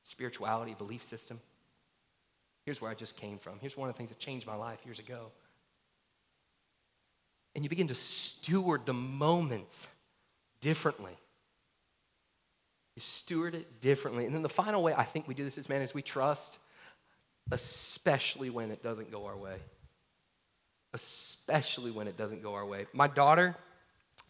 [0.04, 1.40] spirituality, belief system?
[2.66, 3.58] Here's where I just came from.
[3.60, 5.32] Here's one of the things that changed my life years ago.
[7.56, 9.88] And you begin to steward the moments
[10.62, 11.18] differently.
[12.96, 14.28] You steward it differently.
[14.28, 16.60] And then the final way I think we do this as man is we trust,
[17.50, 19.58] especially when it doesn't go our way.
[20.96, 22.88] Especially when it doesn't go our way.
[22.92, 23.56] My daughter,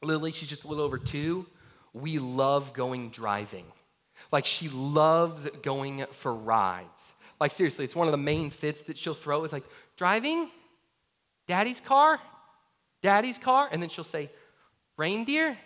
[0.02, 1.46] Lily, she's just a little over two
[1.96, 3.66] we love going driving.
[4.32, 7.14] Like she loves going for rides.
[7.40, 9.64] Like seriously, it's one of the main fits that she'll throw is like,
[9.96, 10.50] driving?
[11.48, 12.20] Daddy's car?
[13.02, 13.70] Daddy's car?
[13.72, 14.30] And then she'll say,
[14.98, 15.58] reindeer?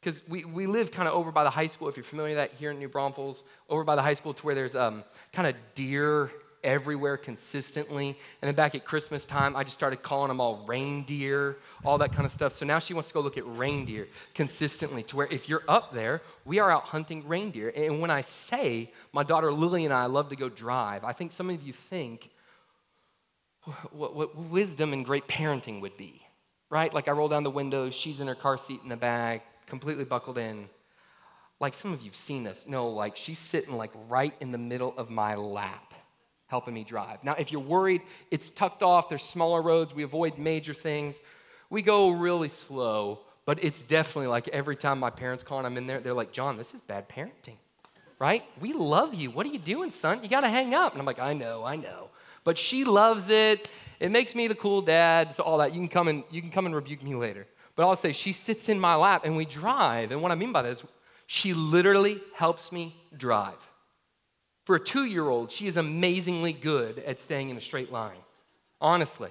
[0.00, 2.50] Because we, we live kind of over by the high school, if you're familiar with
[2.50, 5.46] that here in New Braunfels, over by the high school to where there's um, kind
[5.48, 6.30] of deer
[6.64, 8.08] everywhere consistently.
[8.42, 12.12] And then back at Christmas time, I just started calling them all reindeer, all that
[12.12, 12.52] kind of stuff.
[12.52, 15.92] So now she wants to go look at reindeer consistently to where if you're up
[15.92, 17.72] there, we are out hunting reindeer.
[17.74, 21.32] And when I say my daughter Lily and I love to go drive, I think
[21.32, 22.30] some of you think
[23.92, 26.22] what, what wisdom and great parenting would be,
[26.70, 26.92] right?
[26.92, 30.04] Like I roll down the window, she's in her car seat in the back, completely
[30.04, 30.68] buckled in.
[31.60, 32.66] Like some of you've seen this.
[32.68, 35.87] No, like she's sitting like right in the middle of my lap
[36.48, 37.22] helping me drive.
[37.22, 41.20] Now, if you're worried, it's tucked off, there's smaller roads, we avoid major things.
[41.70, 45.76] We go really slow, but it's definitely like every time my parents call and I'm
[45.76, 47.56] in there, they're like, John, this is bad parenting,
[48.18, 48.42] right?
[48.60, 49.30] We love you.
[49.30, 50.22] What are you doing, son?
[50.22, 50.92] You got to hang up.
[50.92, 52.08] And I'm like, I know, I know.
[52.44, 53.68] But she loves it.
[54.00, 55.74] It makes me the cool dad, so all that.
[55.74, 57.46] You can come and, you can come and rebuke me later.
[57.76, 60.10] But I'll say, she sits in my lap and we drive.
[60.10, 60.82] And what I mean by that is,
[61.26, 63.58] she literally helps me drive.
[64.68, 68.18] For a two year old, she is amazingly good at staying in a straight line,
[68.82, 69.30] honestly.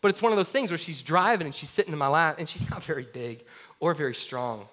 [0.00, 2.40] But it's one of those things where she's driving and she's sitting in my lap
[2.40, 3.44] and she's not very big
[3.78, 4.66] or very strong.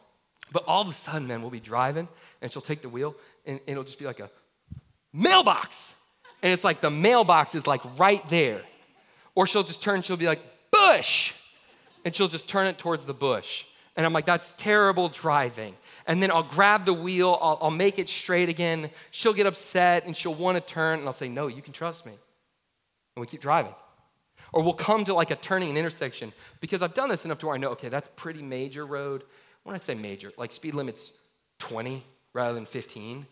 [0.51, 2.07] But all of a sudden, man, we'll be driving
[2.41, 4.31] and she'll take the wheel and it'll just be like a
[5.13, 5.93] mailbox.
[6.41, 8.63] And it's like the mailbox is like right there.
[9.35, 11.31] Or she'll just turn, she'll be like, bush.
[12.03, 13.65] And she'll just turn it towards the bush.
[13.95, 15.75] And I'm like, that's terrible driving
[16.07, 18.89] and then I'll grab the wheel, I'll, I'll make it straight again.
[19.11, 22.05] She'll get upset and she'll want to turn, and I'll say, No, you can trust
[22.05, 22.13] me.
[23.15, 23.73] And we keep driving.
[24.53, 27.47] Or we'll come to like a turning an intersection because I've done this enough to
[27.47, 29.23] where I know, okay, that's pretty major road.
[29.63, 31.11] When I say major, like speed limit's
[31.59, 33.25] 20 rather than 15.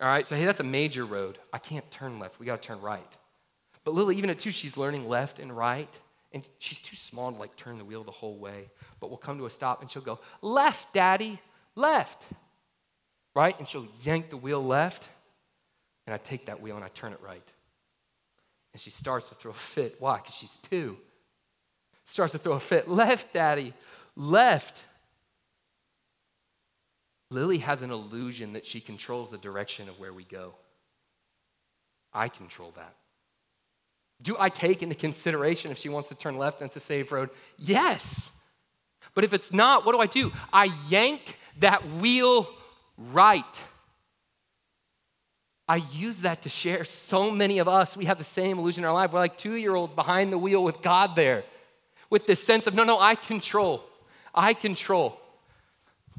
[0.00, 1.38] All right, so hey, that's a major road.
[1.52, 2.38] I can't turn left.
[2.38, 3.16] We got to turn right.
[3.84, 5.88] But Lily, even at two, she's learning left and right,
[6.32, 8.70] and she's too small to like turn the wheel the whole way.
[9.00, 11.40] But we'll come to a stop and she'll go, Left, Daddy
[11.78, 12.24] left.
[13.34, 13.58] Right?
[13.58, 15.08] And she'll yank the wheel left,
[16.06, 17.46] and I take that wheel and I turn it right.
[18.72, 19.96] And she starts to throw a fit.
[19.98, 20.16] Why?
[20.16, 20.96] Because she's two.
[22.04, 22.88] Starts to throw a fit.
[22.88, 23.74] Left, Daddy,
[24.16, 24.82] left.
[27.30, 30.54] Lily has an illusion that she controls the direction of where we go.
[32.12, 32.94] I control that.
[34.20, 37.12] Do I take into consideration if she wants to turn left and it's a safe
[37.12, 37.30] road?
[37.56, 38.30] Yes.
[39.18, 40.30] But if it's not, what do I do?
[40.52, 42.48] I yank that wheel
[42.96, 43.62] right.
[45.66, 47.96] I use that to share so many of us.
[47.96, 49.10] We have the same illusion in our life.
[49.10, 51.42] We're like two year olds behind the wheel with God there,
[52.08, 53.82] with this sense of, no, no, I control.
[54.32, 55.20] I control.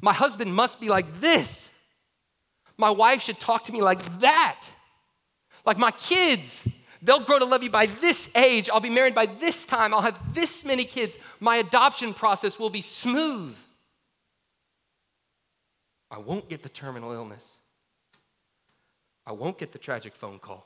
[0.01, 1.69] My husband must be like this.
[2.75, 4.62] My wife should talk to me like that.
[5.65, 6.67] Like my kids,
[7.01, 8.69] they'll grow to love you by this age.
[8.69, 9.93] I'll be married by this time.
[9.93, 11.17] I'll have this many kids.
[11.39, 13.57] My adoption process will be smooth.
[16.12, 17.57] I won't get the terminal illness.
[19.25, 20.65] I won't get the tragic phone call.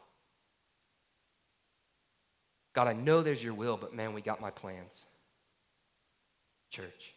[2.73, 5.05] God, I know there's your will, but man, we got my plans.
[6.69, 7.13] Church,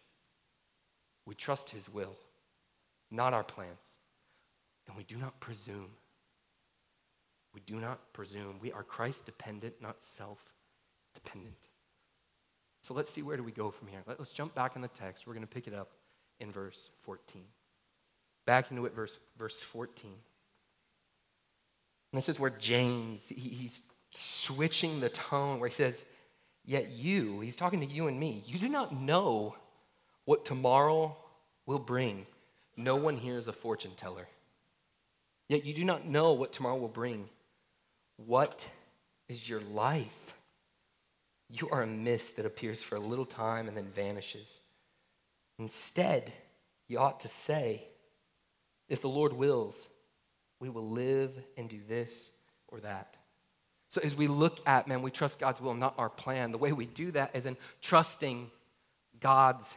[1.25, 2.15] we trust his will,
[3.11, 3.97] not our plans.
[4.87, 5.91] And we do not presume.
[7.57, 8.59] We do not presume.
[8.61, 10.45] We are Christ dependent, not self
[11.15, 11.57] dependent.
[12.83, 14.01] So let's see where do we go from here.
[14.07, 15.27] Let's jump back in the text.
[15.27, 15.89] We're going to pick it up
[16.39, 17.43] in verse 14.
[18.45, 20.11] Back into it, verse, verse 14.
[20.11, 26.05] And this is where James, he, he's switching the tone where he says,
[26.67, 29.57] Yet you, he's talking to you and me, you do not know
[30.27, 31.17] what tomorrow
[31.65, 32.27] will bring.
[32.77, 34.29] No one here is a fortune teller.
[35.49, 37.31] Yet you do not know what tomorrow will bring.
[38.17, 38.67] What
[39.29, 40.35] is your life?
[41.49, 44.61] You are a mist that appears for a little time and then vanishes.
[45.59, 46.33] Instead,
[46.89, 47.85] you ought to say,
[48.89, 49.89] if the Lord wills,
[50.61, 52.31] we will live and do this
[52.69, 53.17] or that.
[53.89, 56.51] So as we look at, man, we trust God's will, not our plan.
[56.51, 58.51] The way we do that is in trusting
[59.21, 59.75] God's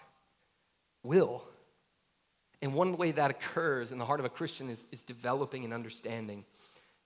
[1.03, 1.43] will.
[2.61, 5.73] And one way that occurs in the heart of a Christian is, is developing and
[5.73, 6.43] understanding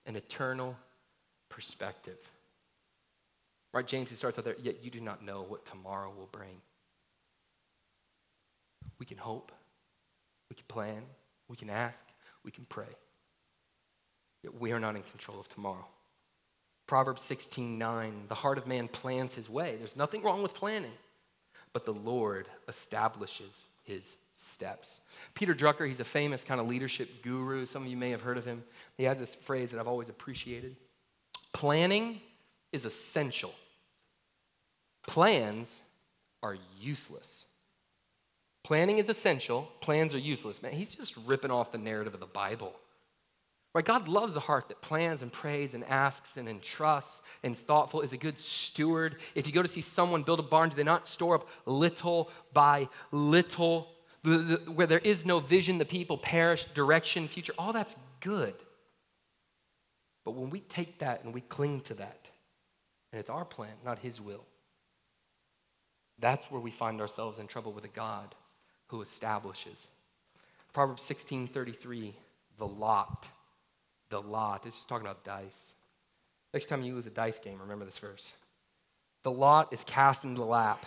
[0.06, 0.76] an eternal
[1.54, 2.18] perspective.
[3.72, 6.60] Right, James, he starts out there, yet you do not know what tomorrow will bring.
[8.98, 9.52] We can hope,
[10.50, 11.02] we can plan,
[11.48, 12.04] we can ask,
[12.44, 12.92] we can pray.
[14.42, 15.86] Yet we are not in control of tomorrow.
[16.88, 19.76] Proverbs 16 9, the heart of man plans his way.
[19.76, 20.92] There's nothing wrong with planning,
[21.72, 25.00] but the Lord establishes his steps.
[25.34, 27.64] Peter Drucker, he's a famous kind of leadership guru.
[27.64, 28.64] Some of you may have heard of him.
[28.96, 30.76] He has this phrase that I've always appreciated
[31.54, 32.20] Planning
[32.72, 33.54] is essential,
[35.06, 35.82] plans
[36.42, 37.46] are useless.
[38.64, 40.62] Planning is essential, plans are useless.
[40.62, 42.74] Man, he's just ripping off the narrative of the Bible.
[43.74, 43.84] Right?
[43.84, 48.00] God loves a heart that plans and prays and asks and entrusts and is thoughtful,
[48.00, 49.16] is a good steward.
[49.34, 52.30] If you go to see someone build a barn, do they not store up little
[52.52, 53.88] by little?
[54.22, 58.54] The, the, where there is no vision, the people perish, direction, future, all that's good.
[60.24, 62.28] But when we take that and we cling to that,
[63.12, 64.44] and it's our plan, not His will,
[66.18, 68.34] that's where we find ourselves in trouble with a God
[68.86, 69.86] who establishes.
[70.72, 72.14] Proverbs 16:33,
[72.58, 73.28] the lot
[74.14, 74.64] the lot.
[74.66, 75.72] It's just talking about dice.
[76.52, 78.32] Next time you lose a dice game, remember this verse.
[79.22, 80.86] The lot is cast into the lap,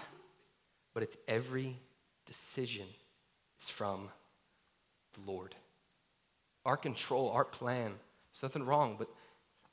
[0.94, 1.78] but its every
[2.26, 2.86] decision
[3.60, 4.10] is from
[5.14, 5.56] the Lord.
[6.66, 7.94] Our control, our plan,
[8.32, 9.10] there's nothing wrong, but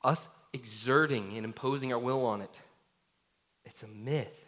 [0.05, 2.61] us exerting and imposing our will on it,
[3.65, 4.45] it's a myth.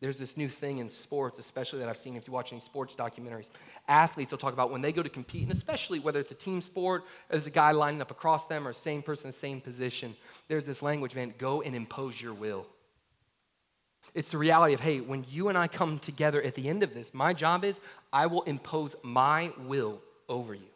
[0.00, 2.94] There's this new thing in sports, especially that I've seen if you watch any sports
[2.94, 3.48] documentaries.
[3.88, 6.60] Athletes will talk about when they go to compete, and especially whether it's a team
[6.60, 10.14] sport, there's a guy lining up across them or same person, in the same position.
[10.46, 12.66] There's this language, man, go and impose your will.
[14.12, 16.92] It's the reality of, hey, when you and I come together at the end of
[16.92, 17.80] this, my job is
[18.12, 20.68] I will impose my will over you.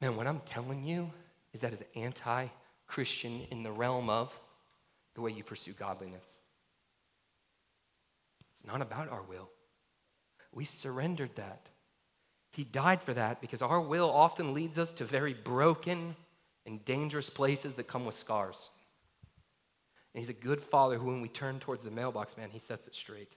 [0.00, 1.12] Man, what I'm telling you
[1.52, 2.46] is that is anti
[2.86, 4.32] Christian in the realm of
[5.14, 6.40] the way you pursue godliness.
[8.52, 9.48] It's not about our will.
[10.52, 11.68] We surrendered that.
[12.52, 16.16] He died for that because our will often leads us to very broken
[16.66, 18.70] and dangerous places that come with scars.
[20.12, 22.88] And he's a good father who, when we turn towards the mailbox, man, he sets
[22.88, 23.32] it straight.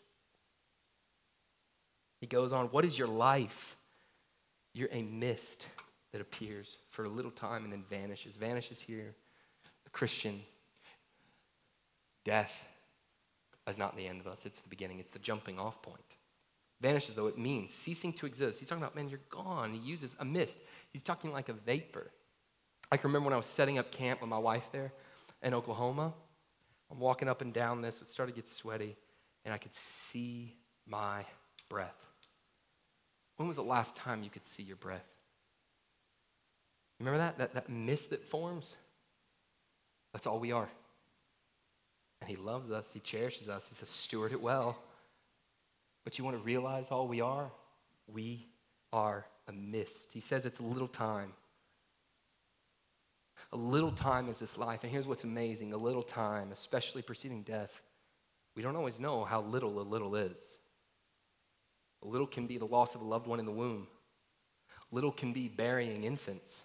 [2.19, 3.77] He goes on, What is your life?
[4.73, 5.67] You're a mist
[6.11, 8.35] that appears for a little time and then vanishes.
[8.35, 9.15] Vanishes here.
[9.87, 10.41] A Christian,
[12.23, 12.63] death
[13.67, 15.99] is not the end of us, it's the beginning, it's the jumping off point.
[16.79, 18.59] Vanishes, though, it means ceasing to exist.
[18.59, 19.73] He's talking about, man, you're gone.
[19.73, 20.57] He uses a mist.
[20.91, 22.11] He's talking like a vapor.
[22.91, 24.91] I can remember when I was setting up camp with my wife there
[25.41, 26.13] in Oklahoma.
[26.91, 28.95] I'm walking up and down this, it started to get sweaty,
[29.45, 31.25] and I could see my
[31.69, 31.95] breath.
[33.37, 35.12] When was the last time you could see your breath?
[37.03, 37.37] Remember that?
[37.37, 38.77] That, that mist that forms?
[40.13, 40.69] That's all we are.
[42.21, 43.67] And He loves us, He cherishes us.
[43.67, 44.77] He says, steward it well.
[46.05, 47.51] But you want to realize all we are?
[48.07, 48.47] We
[48.93, 50.13] are a mist.
[50.13, 51.33] He says it's a little time.
[53.51, 54.83] A little time is this life.
[54.83, 57.81] And here's what's amazing a little time, especially preceding death,
[58.55, 60.57] we don't always know how little a little is.
[62.03, 63.87] A little can be the loss of a loved one in the womb,
[64.91, 66.63] little can be burying infants,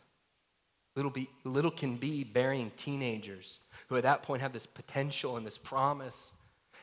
[0.98, 5.46] little, be, little can be burying teenagers who at that point have this potential and
[5.46, 6.32] this promise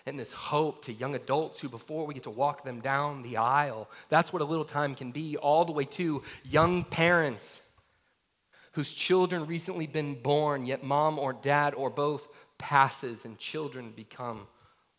[0.06, 3.36] and this hope to young adults who, before we get to walk them down the
[3.36, 7.60] aisle, that's what a little time can be, all the way to young parents
[8.72, 12.26] whose children recently been born, yet mom or dad or both
[12.58, 14.48] passes and children become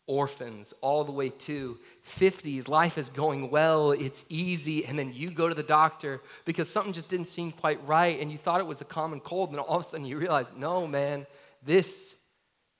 [0.07, 1.77] orphans, all the way to
[2.07, 2.67] 50s.
[2.67, 6.93] Life is going well, it's easy, and then you go to the doctor because something
[6.93, 9.77] just didn't seem quite right, and you thought it was a common cold, and all
[9.77, 11.27] of a sudden you realize, no, man,
[11.63, 12.15] this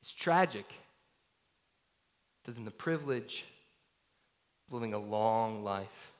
[0.01, 0.65] is tragic.
[2.45, 3.43] To then the privilege
[4.67, 6.11] of living a long life,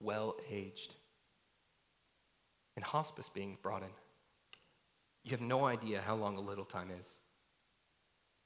[0.00, 0.94] well aged,
[2.76, 3.88] and hospice being brought in.
[5.24, 7.10] You have no idea how long a little time is.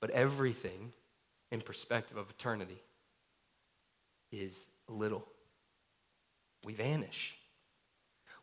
[0.01, 0.93] But everything
[1.51, 2.81] in perspective of eternity
[4.31, 5.27] is little.
[6.65, 7.37] We vanish.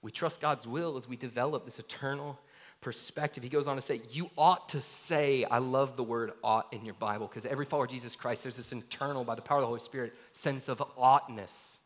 [0.02, 2.40] We trust God's will as we develop this eternal
[2.82, 3.44] perspective.
[3.44, 6.86] He goes on to say, You ought to say, I love the word ought in
[6.86, 9.64] your Bible, because every follower of Jesus Christ, there's this internal, by the power of
[9.64, 11.80] the Holy Spirit, sense of oughtness.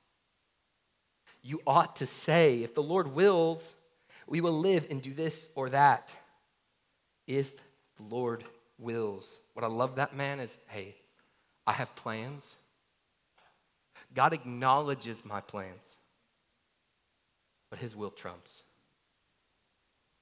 [1.41, 3.76] You ought to say, If the Lord wills,
[4.28, 6.11] we will live and do this or that.
[7.28, 7.55] If
[7.97, 8.43] the Lord
[8.78, 9.39] wills.
[9.53, 10.95] What I love that man is, hey,
[11.70, 12.55] I have plans.
[14.15, 15.99] God acknowledges my plans,
[17.70, 18.63] but his will trumps.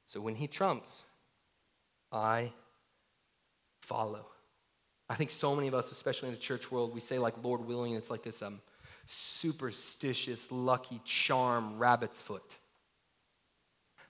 [0.03, 1.03] So when he trumps,
[2.11, 2.51] I
[3.79, 4.25] follow.
[5.09, 7.65] I think so many of us, especially in the church world, we say, like, Lord
[7.65, 8.59] willing, it's like this um,
[9.05, 12.57] superstitious, lucky charm, rabbit's foot,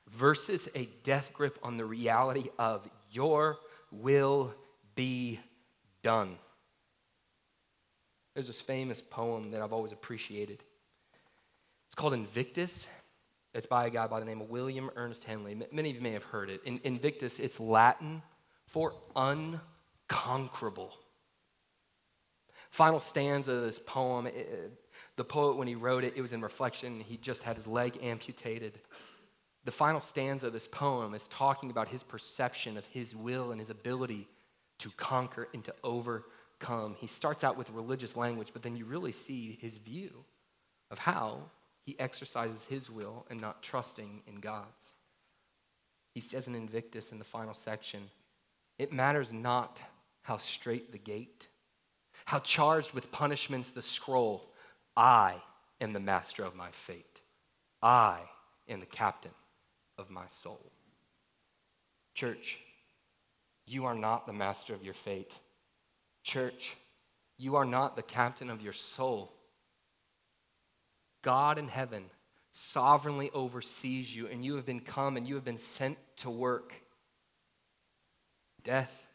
[0.09, 3.59] versus a death grip on the reality of your
[3.91, 4.55] will
[4.95, 5.39] be
[6.01, 6.39] done.
[8.37, 10.63] There's this famous poem that I've always appreciated.
[11.87, 12.85] It's called Invictus.
[13.55, 15.59] It's by a guy by the name of William Ernest Henley.
[15.71, 16.61] Many of you may have heard it.
[16.63, 18.21] In, Invictus, it's Latin
[18.67, 20.93] for unconquerable.
[22.69, 24.71] Final stanza of this poem, it,
[25.15, 26.99] the poet, when he wrote it, it was in reflection.
[26.99, 28.77] He just had his leg amputated.
[29.65, 33.59] The final stanza of this poem is talking about his perception of his will and
[33.59, 34.27] his ability
[34.77, 36.29] to conquer and to overcome.
[36.99, 40.25] He starts out with religious language, but then you really see his view
[40.91, 41.51] of how
[41.85, 44.93] he exercises his will and not trusting in God's.
[46.13, 48.09] He says in Invictus in the final section,
[48.79, 49.81] it matters not
[50.23, 51.47] how straight the gate,
[52.25, 54.51] how charged with punishments the scroll.
[54.95, 55.35] I
[55.79, 57.21] am the master of my fate.
[57.81, 58.21] I
[58.67, 59.31] am the captain
[59.97, 60.71] of my soul.
[62.13, 62.57] Church,
[63.67, 65.33] you are not the master of your fate.
[66.27, 66.75] Church,
[67.37, 69.31] you are not the captain of your soul.
[71.21, 72.03] God in heaven
[72.51, 76.73] sovereignly oversees you, and you have been come and you have been sent to work.
[78.65, 79.07] Death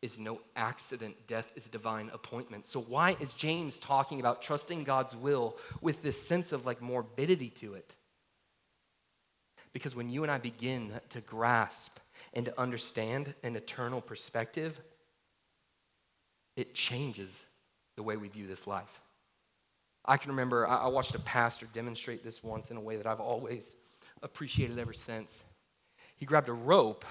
[0.00, 1.14] is no accident.
[1.28, 2.66] Death is a divine appointment.
[2.66, 7.50] So, why is James talking about trusting God's will with this sense of like morbidity
[7.50, 7.94] to it?
[9.72, 11.98] Because when you and I begin to grasp
[12.34, 14.80] and to understand an eternal perspective,
[16.56, 17.44] it changes
[17.96, 19.00] the way we view this life.
[20.04, 23.20] I can remember I watched a pastor demonstrate this once in a way that I've
[23.20, 23.76] always
[24.22, 25.42] appreciated ever since.
[26.16, 27.04] He grabbed a rope,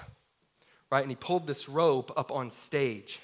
[0.90, 3.18] right, and he pulled this rope up on stage.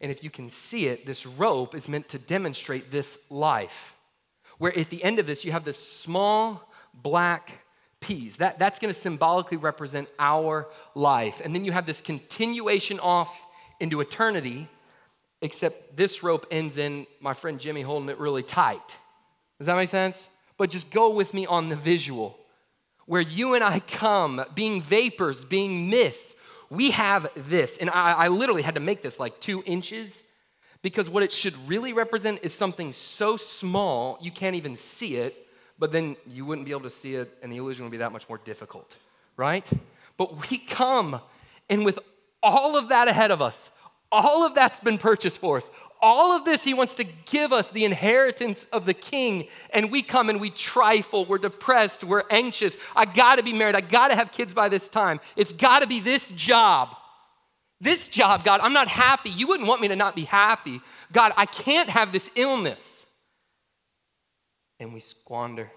[0.00, 3.94] And if you can see it, this rope is meant to demonstrate this life.
[4.58, 7.64] Where at the end of this, you have this small black
[8.00, 8.36] piece.
[8.36, 11.40] That, that's going to symbolically represent our life.
[11.42, 13.46] And then you have this continuation off
[13.80, 14.68] into eternity
[15.44, 18.96] except this rope ends in my friend Jimmy holding it really tight.
[19.58, 20.28] Does that make sense?
[20.56, 22.38] But just go with me on the visual.
[23.04, 26.34] Where you and I come, being vapors, being mist,
[26.70, 27.76] we have this.
[27.76, 30.22] And I, I literally had to make this like two inches
[30.80, 35.46] because what it should really represent is something so small you can't even see it,
[35.78, 38.12] but then you wouldn't be able to see it and the illusion would be that
[38.12, 38.96] much more difficult,
[39.36, 39.70] right?
[40.16, 41.20] But we come,
[41.68, 41.98] and with
[42.42, 43.68] all of that ahead of us,
[44.14, 45.70] all of that's been purchased for us.
[46.00, 49.48] All of this, he wants to give us the inheritance of the king.
[49.70, 51.24] And we come and we trifle.
[51.24, 52.04] We're depressed.
[52.04, 52.76] We're anxious.
[52.94, 53.74] I gotta be married.
[53.74, 55.18] I gotta have kids by this time.
[55.34, 56.94] It's gotta be this job.
[57.80, 59.30] This job, God, I'm not happy.
[59.30, 60.80] You wouldn't want me to not be happy.
[61.12, 63.06] God, I can't have this illness.
[64.78, 65.70] And we squander.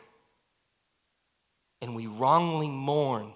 [1.82, 3.34] And we wrongly mourn.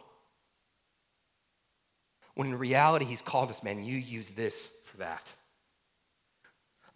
[2.35, 4.69] When in reality, He's called us, man, you use this
[5.01, 5.25] that.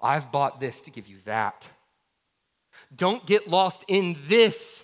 [0.02, 1.68] I've bought this to give you that.
[2.96, 4.84] Don't get lost in this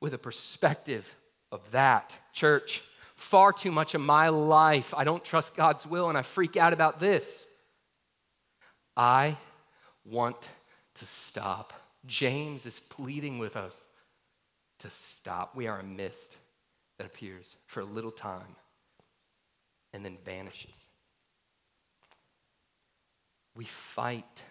[0.00, 1.06] with a perspective
[1.50, 2.16] of that.
[2.32, 2.82] Church,
[3.14, 6.72] far too much of my life, I don't trust God's will and I freak out
[6.72, 7.46] about this.
[8.96, 9.36] I
[10.04, 10.48] want
[10.96, 11.72] to stop.
[12.06, 13.86] James is pleading with us
[14.80, 15.54] to stop.
[15.54, 16.36] We are a mist
[16.98, 18.56] that appears for a little time
[19.92, 20.86] and then vanishes.
[23.54, 24.42] We fight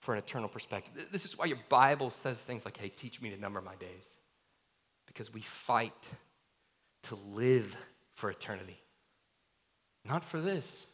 [0.00, 1.08] for an eternal perspective.
[1.10, 4.16] This is why your Bible says things like, hey, teach me to number my days.
[5.06, 5.94] Because we fight
[7.04, 7.76] to live
[8.14, 8.78] for eternity,
[10.04, 10.86] not for this.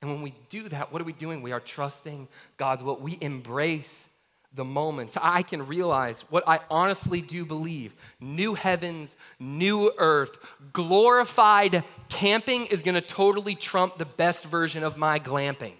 [0.00, 1.42] And when we do that, what are we doing?
[1.42, 2.98] We are trusting God's will.
[2.98, 4.08] We embrace
[4.54, 5.16] the moments.
[5.20, 10.36] I can realize what I honestly do believe new heavens, new earth,
[10.72, 15.72] glorified camping is going to totally trump the best version of my glamping.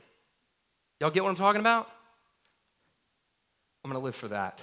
[1.02, 1.88] Y'all get what I'm talking about?
[3.84, 4.62] I'm going to live for that.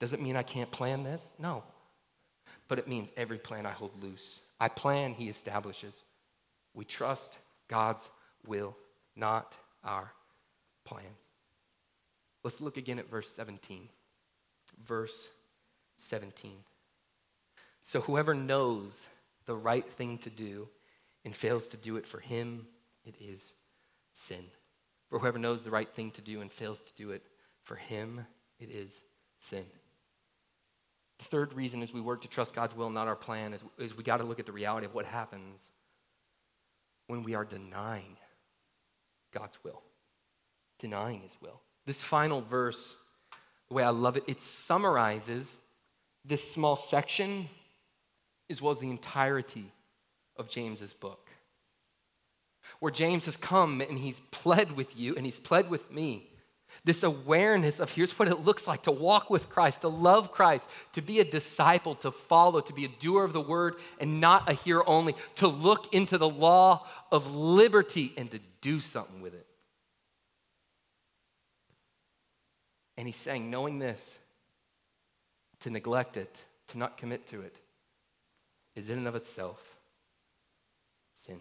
[0.00, 1.22] Does it mean I can't plan this?
[1.38, 1.62] No.
[2.68, 4.40] But it means every plan I hold loose.
[4.58, 6.04] I plan, He establishes.
[6.72, 7.36] We trust
[7.68, 8.08] God's
[8.46, 8.74] will,
[9.14, 10.10] not our
[10.86, 11.28] plans.
[12.42, 13.90] Let's look again at verse 17.
[14.86, 15.28] Verse
[15.98, 16.52] 17.
[17.82, 19.06] So whoever knows
[19.44, 20.66] the right thing to do
[21.26, 22.66] and fails to do it for him,
[23.04, 23.52] it is
[24.12, 24.42] sin.
[25.08, 27.22] For whoever knows the right thing to do and fails to do it,
[27.62, 28.26] for him
[28.58, 29.02] it is
[29.38, 29.64] sin.
[31.18, 33.96] The third reason is we work to trust God's will, not our plan, is, is
[33.96, 35.70] we got to look at the reality of what happens
[37.06, 38.16] when we are denying
[39.32, 39.82] God's will,
[40.78, 41.60] denying his will.
[41.86, 42.96] This final verse,
[43.68, 45.56] the way I love it, it summarizes
[46.24, 47.48] this small section
[48.50, 49.72] as well as the entirety
[50.36, 51.25] of James's book
[52.80, 56.28] where James has come and he's pled with you and he's pled with me
[56.86, 60.70] this awareness of here's what it looks like to walk with Christ, to love Christ,
[60.92, 64.48] to be a disciple, to follow, to be a doer of the word and not
[64.48, 69.34] a hearer only, to look into the law of liberty and to do something with
[69.34, 69.46] it.
[72.96, 74.16] And he's saying, knowing this,
[75.60, 76.34] to neglect it,
[76.68, 77.58] to not commit to it,
[78.76, 79.60] is in and of itself
[81.14, 81.40] sin.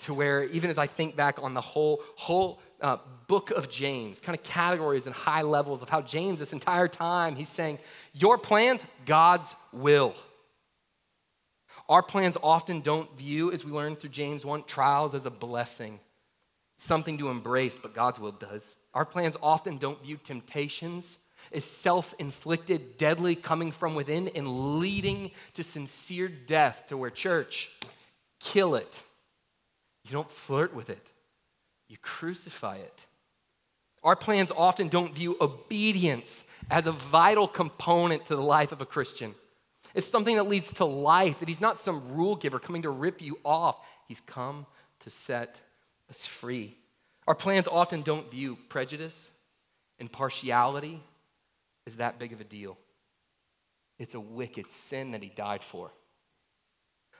[0.00, 4.20] To where, even as I think back on the whole, whole uh, book of James,
[4.20, 7.78] kind of categories and high levels of how James, this entire time, he's saying,
[8.12, 10.14] Your plans, God's will.
[11.88, 15.98] Our plans often don't view, as we learn through James 1, trials as a blessing,
[16.76, 18.74] something to embrace, but God's will does.
[18.92, 21.16] Our plans often don't view temptations
[21.52, 27.70] as self inflicted, deadly, coming from within, and leading to sincere death, to where, church,
[28.38, 29.02] kill it.
[30.08, 31.06] You don't flirt with it
[31.88, 33.06] you crucify it.
[34.04, 38.86] Our plans often don't view obedience as a vital component to the life of a
[38.86, 39.34] Christian.
[39.94, 43.20] It's something that leads to life, that He's not some rule giver coming to rip
[43.20, 43.78] you off.
[44.06, 44.66] He's come
[45.00, 45.60] to set
[46.10, 46.76] us free.
[47.26, 49.28] Our plans often don't view prejudice
[49.98, 51.02] and partiality
[51.86, 52.78] as that big of a deal.
[53.98, 55.90] It's a wicked sin that He died for.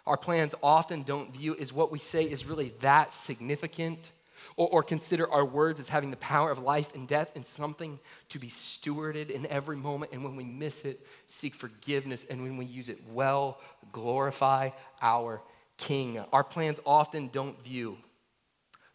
[0.09, 4.11] Our plans often don't view is what we say is really that significant
[4.56, 7.98] or, or consider our words as having the power of life and death and something
[8.30, 10.12] to be stewarded in every moment.
[10.12, 12.24] And when we miss it, seek forgiveness.
[12.28, 13.61] And when we use it well,
[13.92, 14.70] glorify
[15.02, 15.42] our
[15.76, 16.18] King.
[16.32, 17.98] Our plans often don't view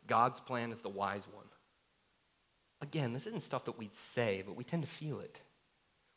[0.07, 1.45] God's plan as the wise one.
[2.81, 5.39] Again, this isn't stuff that we'd say, but we tend to feel it.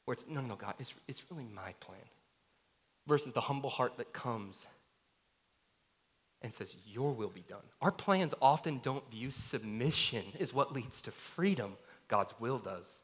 [0.06, 2.00] Where it's, no, no, no, God, it's, it's really my plan.
[3.06, 4.66] Versus the humble heart that comes
[6.46, 7.64] and says, Your will be done.
[7.82, 11.76] Our plans often don't view submission as what leads to freedom,
[12.06, 13.02] God's will does.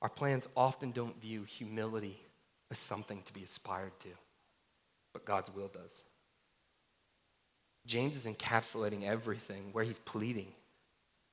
[0.00, 2.18] Our plans often don't view humility
[2.70, 4.08] as something to be aspired to,
[5.12, 6.02] but God's will does.
[7.84, 10.48] James is encapsulating everything where he's pleading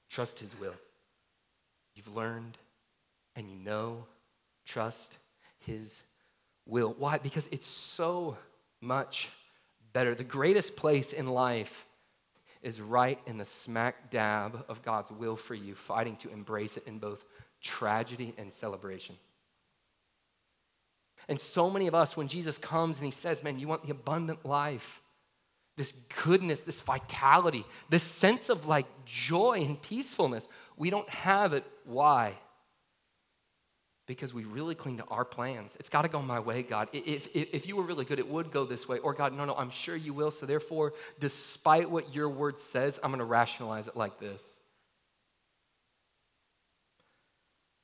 [0.09, 0.73] trust his will.
[1.95, 2.57] You've learned
[3.38, 4.03] and you know,
[4.65, 5.15] trust
[5.59, 6.01] his
[6.65, 6.95] will.
[6.97, 7.17] Why?
[7.17, 8.36] Because it's so
[8.82, 9.30] much
[9.93, 10.15] better.
[10.15, 11.85] The greatest place in life
[12.61, 16.87] is right in the smack dab of God's will for you, fighting to embrace it
[16.87, 17.23] in both
[17.61, 19.15] tragedy and celebration.
[21.27, 23.91] And so many of us, when Jesus comes and he says, Man, you want the
[23.91, 25.01] abundant life,
[25.77, 31.63] this goodness, this vitality, this sense of like joy and peacefulness, we don't have it.
[31.85, 32.33] Why?
[34.10, 35.78] Because we really cling to our plans.
[35.80, 36.89] It's got to go my way, God.
[36.93, 38.97] If, if, if, you were really good, it would go this way.
[38.97, 40.32] Or, God, no, no, I'm sure you will.
[40.32, 44.57] So, therefore, despite what your word says, I'm going to rationalize it like this.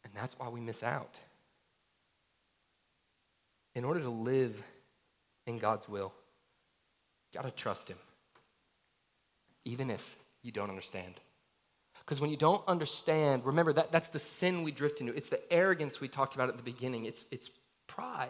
[0.03, 1.19] And that's why we miss out.
[3.75, 4.59] In order to live
[5.45, 6.11] in God's will,
[7.31, 7.99] you got to trust Him,
[9.63, 11.19] even if you don't understand.
[12.05, 15.15] Because when you don't understand, remember that that's the sin we drift into.
[15.15, 17.05] It's the arrogance we talked about at the beginning.
[17.05, 17.49] It's, it's
[17.87, 18.29] pride.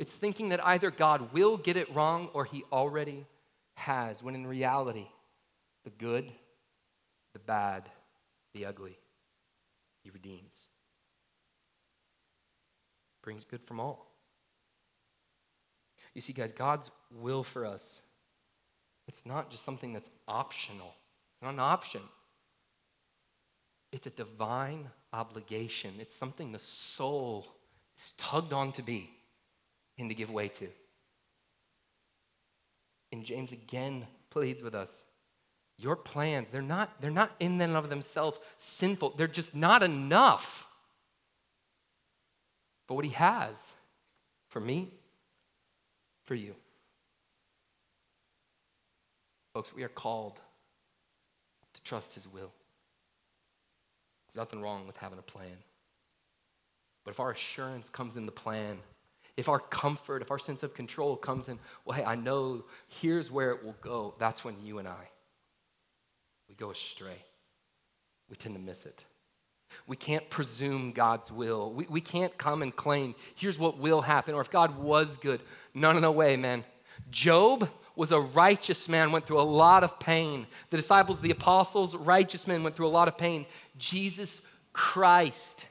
[0.00, 3.26] It's thinking that either God will get it wrong or he already
[3.76, 5.06] has, when in reality,
[5.84, 6.32] the good,
[7.32, 7.88] the bad,
[8.54, 8.98] the ugly,
[10.02, 10.56] he redeems.
[13.22, 14.08] Brings good from all.
[16.12, 18.02] You see, guys, God's will for us,
[19.06, 20.92] it's not just something that's optional.
[21.34, 22.02] It's not an option.
[23.92, 25.94] It's a divine obligation.
[26.00, 27.46] It's something the soul
[27.96, 29.10] is tugged on to be
[29.98, 30.68] and to give way to.
[33.12, 35.04] And James again pleads with us.
[35.78, 39.14] Your plans, they're not, they're not in and of themselves sinful.
[39.16, 40.66] They're just not enough.
[42.86, 43.72] But what he has
[44.48, 44.90] for me,
[46.24, 46.54] for you.
[49.54, 50.38] Folks, we are called
[51.74, 52.52] to trust his will.
[54.32, 55.56] There's nothing wrong with having a plan.
[57.04, 58.78] But if our assurance comes in the plan,
[59.36, 63.30] if our comfort, if our sense of control comes in, well, hey, I know here's
[63.30, 65.08] where it will go, that's when you and I,
[66.48, 67.16] we go astray.
[68.30, 69.04] We tend to miss it.
[69.86, 71.72] We can't presume God's will.
[71.72, 75.42] We, we can't come and claim, here's what will happen, or if God was good.
[75.74, 76.64] No, no, no way, man.
[77.10, 80.46] Job was a righteous man, went through a lot of pain.
[80.70, 83.46] The disciples, the apostles, righteous men, went through a lot of pain.
[83.78, 85.66] Jesus Christ.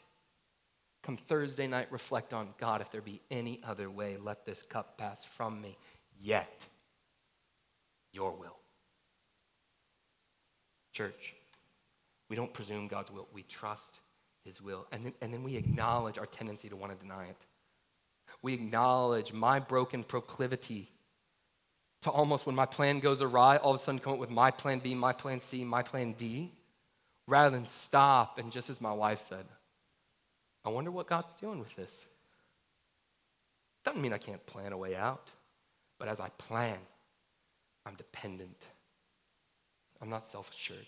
[1.03, 4.97] Come Thursday night, reflect on God, if there be any other way, let this cup
[4.97, 5.75] pass from me.
[6.19, 6.67] Yet,
[8.13, 8.57] your will.
[10.93, 11.33] Church,
[12.29, 13.99] we don't presume God's will, we trust
[14.43, 14.85] His will.
[14.91, 17.45] And then, and then we acknowledge our tendency to want to deny it.
[18.43, 20.91] We acknowledge my broken proclivity
[22.01, 24.51] to almost when my plan goes awry, all of a sudden come up with my
[24.51, 26.51] plan B, my plan C, my plan D,
[27.27, 29.45] rather than stop and just as my wife said,
[30.65, 32.05] I wonder what God's doing with this.
[33.83, 35.29] Doesn't mean I can't plan a way out,
[35.99, 36.77] but as I plan,
[37.85, 38.67] I'm dependent.
[40.01, 40.85] I'm not self assured.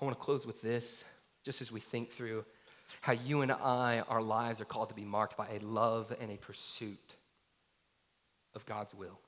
[0.00, 1.04] I want to close with this,
[1.44, 2.44] just as we think through
[3.00, 6.30] how you and I, our lives are called to be marked by a love and
[6.30, 7.16] a pursuit
[8.54, 9.18] of God's will.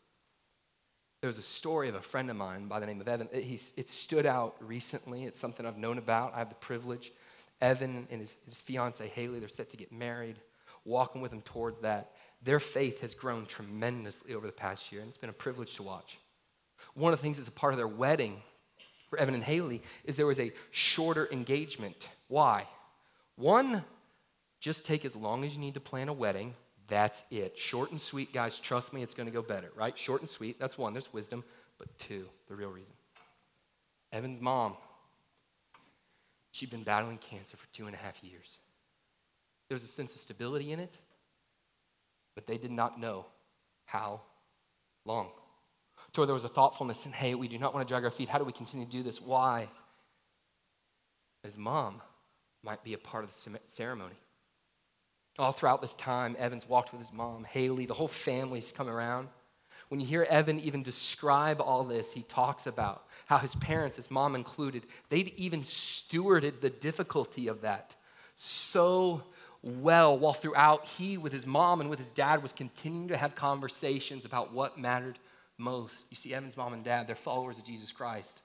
[1.20, 3.28] There was a story of a friend of mine by the name of Evan.
[3.32, 5.24] It, he, it stood out recently.
[5.24, 6.34] It's something I've known about.
[6.34, 7.12] I have the privilege.
[7.60, 10.36] Evan and his, his fiancee Haley, they're set to get married,
[10.84, 12.12] walking with him towards that.
[12.42, 15.82] Their faith has grown tremendously over the past year, and it's been a privilege to
[15.82, 16.18] watch.
[16.92, 18.42] One of the things that's a part of their wedding
[19.08, 22.08] for Evan and Haley is there was a shorter engagement.
[22.28, 22.66] Why?
[23.36, 23.82] One,
[24.60, 26.54] just take as long as you need to plan a wedding.
[26.88, 27.58] That's it.
[27.58, 28.58] Short and sweet, guys.
[28.58, 29.96] Trust me, it's going to go better, right?
[29.96, 30.60] Short and sweet.
[30.60, 30.92] That's one.
[30.92, 31.44] There's wisdom.
[31.78, 32.94] But two, the real reason.
[34.12, 34.76] Evan's mom,
[36.52, 38.58] she'd been battling cancer for two and a half years.
[39.68, 40.96] There was a sense of stability in it,
[42.34, 43.26] but they did not know
[43.86, 44.20] how
[45.04, 45.30] long.
[46.12, 48.10] To where there was a thoughtfulness in, hey, we do not want to drag our
[48.10, 48.28] feet.
[48.28, 49.20] How do we continue to do this?
[49.20, 49.68] Why?
[51.42, 52.00] His mom
[52.62, 54.14] might be a part of the ceremony.
[55.38, 59.28] All throughout this time, Evan's walked with his mom, Haley, the whole family's come around.
[59.88, 64.10] When you hear Evan even describe all this, he talks about how his parents, his
[64.10, 67.94] mom included, they'd even stewarded the difficulty of that
[68.36, 69.22] so
[69.62, 73.34] well, while throughout he, with his mom and with his dad, was continuing to have
[73.34, 75.18] conversations about what mattered
[75.56, 76.06] most.
[76.10, 78.42] You see, Evan's mom and dad, they're followers of Jesus Christ.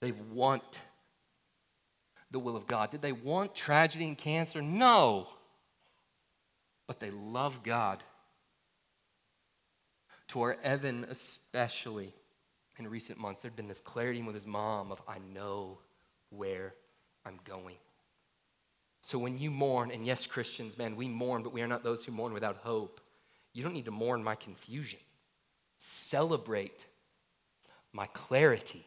[0.00, 0.78] They want
[2.36, 2.90] the will of God.
[2.90, 4.60] Did they want tragedy and cancer?
[4.60, 5.26] No.
[6.86, 8.04] But they love God.
[10.28, 12.12] To our Evan, especially
[12.78, 15.78] in recent months, there'd been this clarity with his mom of, I know
[16.28, 16.74] where
[17.24, 17.76] I'm going.
[19.00, 22.04] So when you mourn, and yes, Christians, man, we mourn, but we are not those
[22.04, 23.00] who mourn without hope.
[23.54, 25.00] You don't need to mourn my confusion.
[25.78, 26.84] Celebrate
[27.94, 28.84] my clarity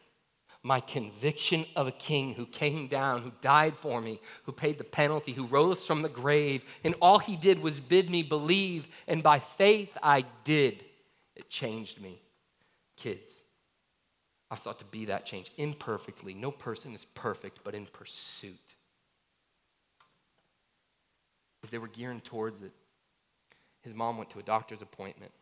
[0.62, 4.84] my conviction of a king who came down, who died for me, who paid the
[4.84, 6.62] penalty, who rose from the grave.
[6.84, 10.84] And all he did was bid me believe, and by faith I did.
[11.34, 12.20] It changed me.
[12.96, 13.34] Kids,
[14.50, 16.34] I sought to be that change imperfectly.
[16.34, 18.58] No person is perfect, but in pursuit.
[21.62, 22.72] As they were gearing towards it,
[23.80, 25.32] his mom went to a doctor's appointment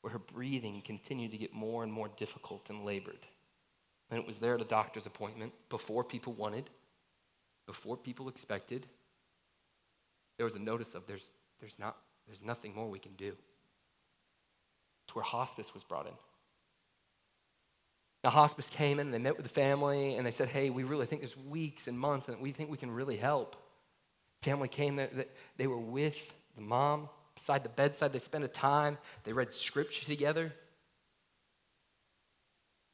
[0.00, 3.26] where her breathing continued to get more and more difficult and labored.
[4.10, 6.68] And it was there at a doctor's appointment before people wanted,
[7.66, 8.86] before people expected.
[10.36, 11.30] There was a notice of there's,
[11.60, 11.96] there's, not,
[12.26, 13.32] there's nothing more we can do.
[15.08, 16.12] To where hospice was brought in.
[18.22, 20.82] Now, hospice came in and they met with the family and they said, Hey, we
[20.82, 23.56] really think there's weeks and months and we think we can really help.
[24.42, 25.10] Family came, there,
[25.56, 26.16] they were with
[26.56, 28.12] the mom beside the bedside.
[28.12, 30.52] They spent a time, they read scripture together.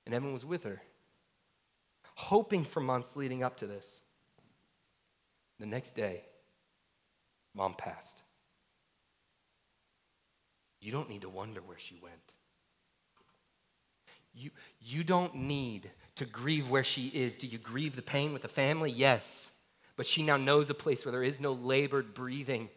[0.04, 0.80] And Evan was with her
[2.14, 4.00] hoping for months leading up to this.
[5.58, 6.22] The next day,
[7.54, 8.22] mom passed.
[10.80, 12.14] You don't need to wonder where she went.
[14.32, 14.50] You,
[14.80, 17.34] you don't need to grieve where she is.
[17.34, 18.90] Do you grieve the pain with the family?
[18.90, 19.48] Yes.
[19.96, 22.70] But she now knows a place where there is no labored breathing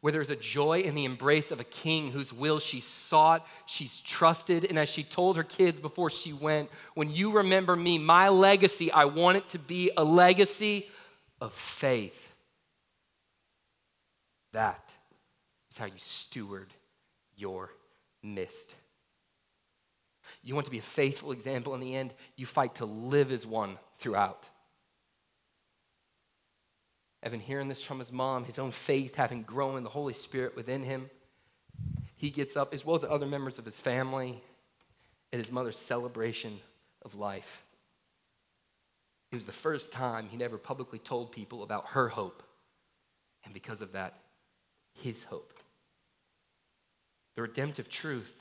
[0.00, 4.00] where there's a joy in the embrace of a king whose will she sought, she's
[4.00, 4.64] trusted.
[4.64, 8.92] And as she told her kids before she went, when you remember me, my legacy,
[8.92, 10.88] I want it to be a legacy
[11.40, 12.32] of faith.
[14.52, 14.88] That
[15.70, 16.72] is how you steward
[17.36, 17.70] your
[18.22, 18.74] mist.
[20.42, 23.46] You want to be a faithful example in the end, you fight to live as
[23.46, 24.48] one throughout.
[27.22, 30.54] Evan hearing this from his mom, his own faith having grown in the Holy Spirit
[30.56, 31.10] within him,
[32.16, 34.42] he gets up, as well as other members of his family,
[35.32, 36.58] at his mother's celebration
[37.02, 37.64] of life.
[39.30, 42.42] It was the first time he never publicly told people about her hope.
[43.44, 44.14] And because of that,
[44.94, 45.52] his hope.
[47.34, 48.34] The redemptive truth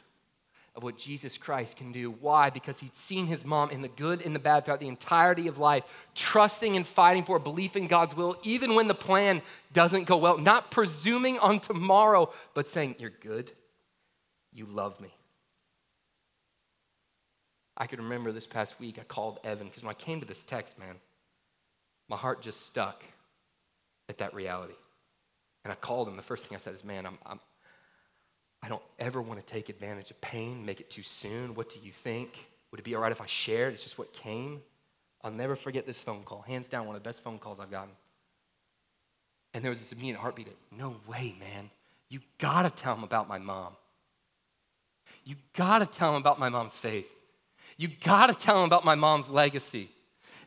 [0.77, 2.11] of what Jesus Christ can do.
[2.11, 2.51] Why?
[2.51, 5.57] Because he'd seen his mom in the good and the bad throughout the entirety of
[5.57, 9.41] life, trusting and fighting for belief in God's will, even when the plan
[9.73, 13.51] doesn't go well, not presuming on tomorrow, but saying, You're good,
[14.53, 15.09] you love me.
[17.75, 20.43] I could remember this past week, I called Evan because when I came to this
[20.43, 20.95] text, man,
[22.07, 23.03] my heart just stuck
[24.09, 24.73] at that reality.
[25.63, 26.15] And I called him.
[26.15, 27.39] The first thing I said is, man, I'm, I'm,
[28.61, 31.53] I don't ever want to take advantage of pain, make it too soon.
[31.55, 32.45] What do you think?
[32.71, 33.73] Would it be all right if I shared?
[33.73, 34.61] It's just what came.
[35.23, 36.41] I'll never forget this phone call.
[36.41, 37.93] Hands down, one of the best phone calls I've gotten.
[39.53, 40.47] And there was this immediate heartbeat.
[40.71, 41.69] No way, man.
[42.09, 43.73] You gotta tell him about my mom.
[45.23, 47.07] You gotta tell him about my mom's faith.
[47.77, 49.89] You gotta tell him about my mom's legacy.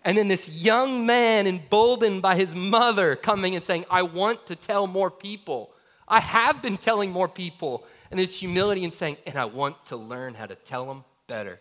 [0.05, 4.57] And then this young man, emboldened by his mother, coming and saying, I want to
[4.57, 5.71] tell more people.
[6.09, 7.85] I have been telling more people.
[8.11, 11.61] And this humility and saying, and I want to learn how to tell them better.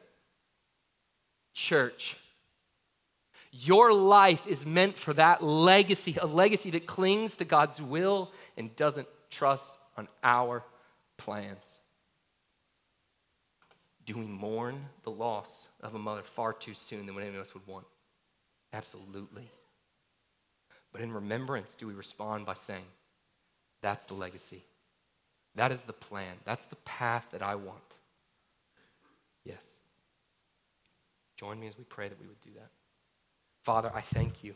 [1.54, 2.18] Church,
[3.52, 8.76] your life is meant for that legacy, a legacy that clings to God's will and
[8.76, 10.64] doesn't trust on our
[11.18, 11.80] plans.
[14.06, 17.41] Do we mourn the loss of a mother far too soon than what any of
[17.41, 17.86] us would want?
[18.74, 19.52] Absolutely.
[20.91, 22.86] But in remembrance, do we respond by saying,
[23.82, 24.64] That's the legacy.
[25.56, 26.36] That is the plan.
[26.45, 27.80] That's the path that I want.
[29.43, 29.66] Yes.
[31.36, 32.70] Join me as we pray that we would do that.
[33.64, 34.56] Father, I thank you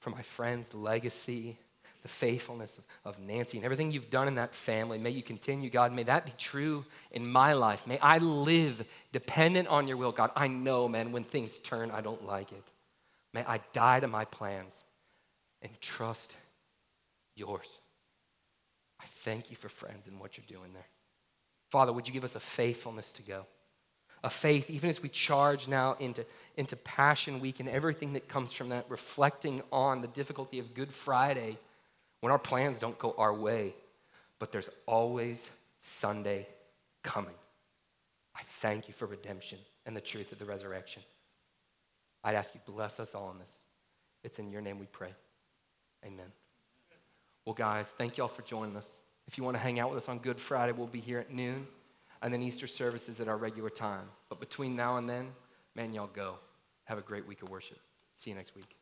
[0.00, 1.58] for my friends, the legacy,
[2.02, 4.98] the faithfulness of, of Nancy, and everything you've done in that family.
[4.98, 5.92] May you continue, God.
[5.92, 7.86] May that be true in my life.
[7.86, 10.30] May I live dependent on your will, God.
[10.34, 12.64] I know, man, when things turn, I don't like it.
[13.32, 14.84] May I die to my plans
[15.62, 16.34] and trust
[17.36, 17.78] yours.
[19.02, 20.86] I thank you for friends and what you're doing there.
[21.70, 23.46] Father, would you give us a faithfulness to go?
[24.24, 26.24] A faith, even as we charge now into,
[26.56, 30.92] into Passion Week and everything that comes from that, reflecting on the difficulty of Good
[30.92, 31.58] Friday
[32.20, 33.74] when our plans don't go our way,
[34.38, 35.50] but there's always
[35.80, 36.46] Sunday
[37.02, 37.34] coming.
[38.36, 41.02] I thank you for redemption and the truth of the resurrection.
[42.22, 43.62] I'd ask you, bless us all in this.
[44.22, 45.12] It's in your name we pray.
[46.06, 46.30] Amen.
[47.44, 48.92] Well, guys, thank you all for joining us.
[49.26, 51.32] If you want to hang out with us on Good Friday, we'll be here at
[51.32, 51.66] noon,
[52.20, 54.08] and then Easter services at our regular time.
[54.28, 55.32] But between now and then,
[55.74, 56.36] man, y'all go.
[56.84, 57.78] Have a great week of worship.
[58.16, 58.76] See you next week.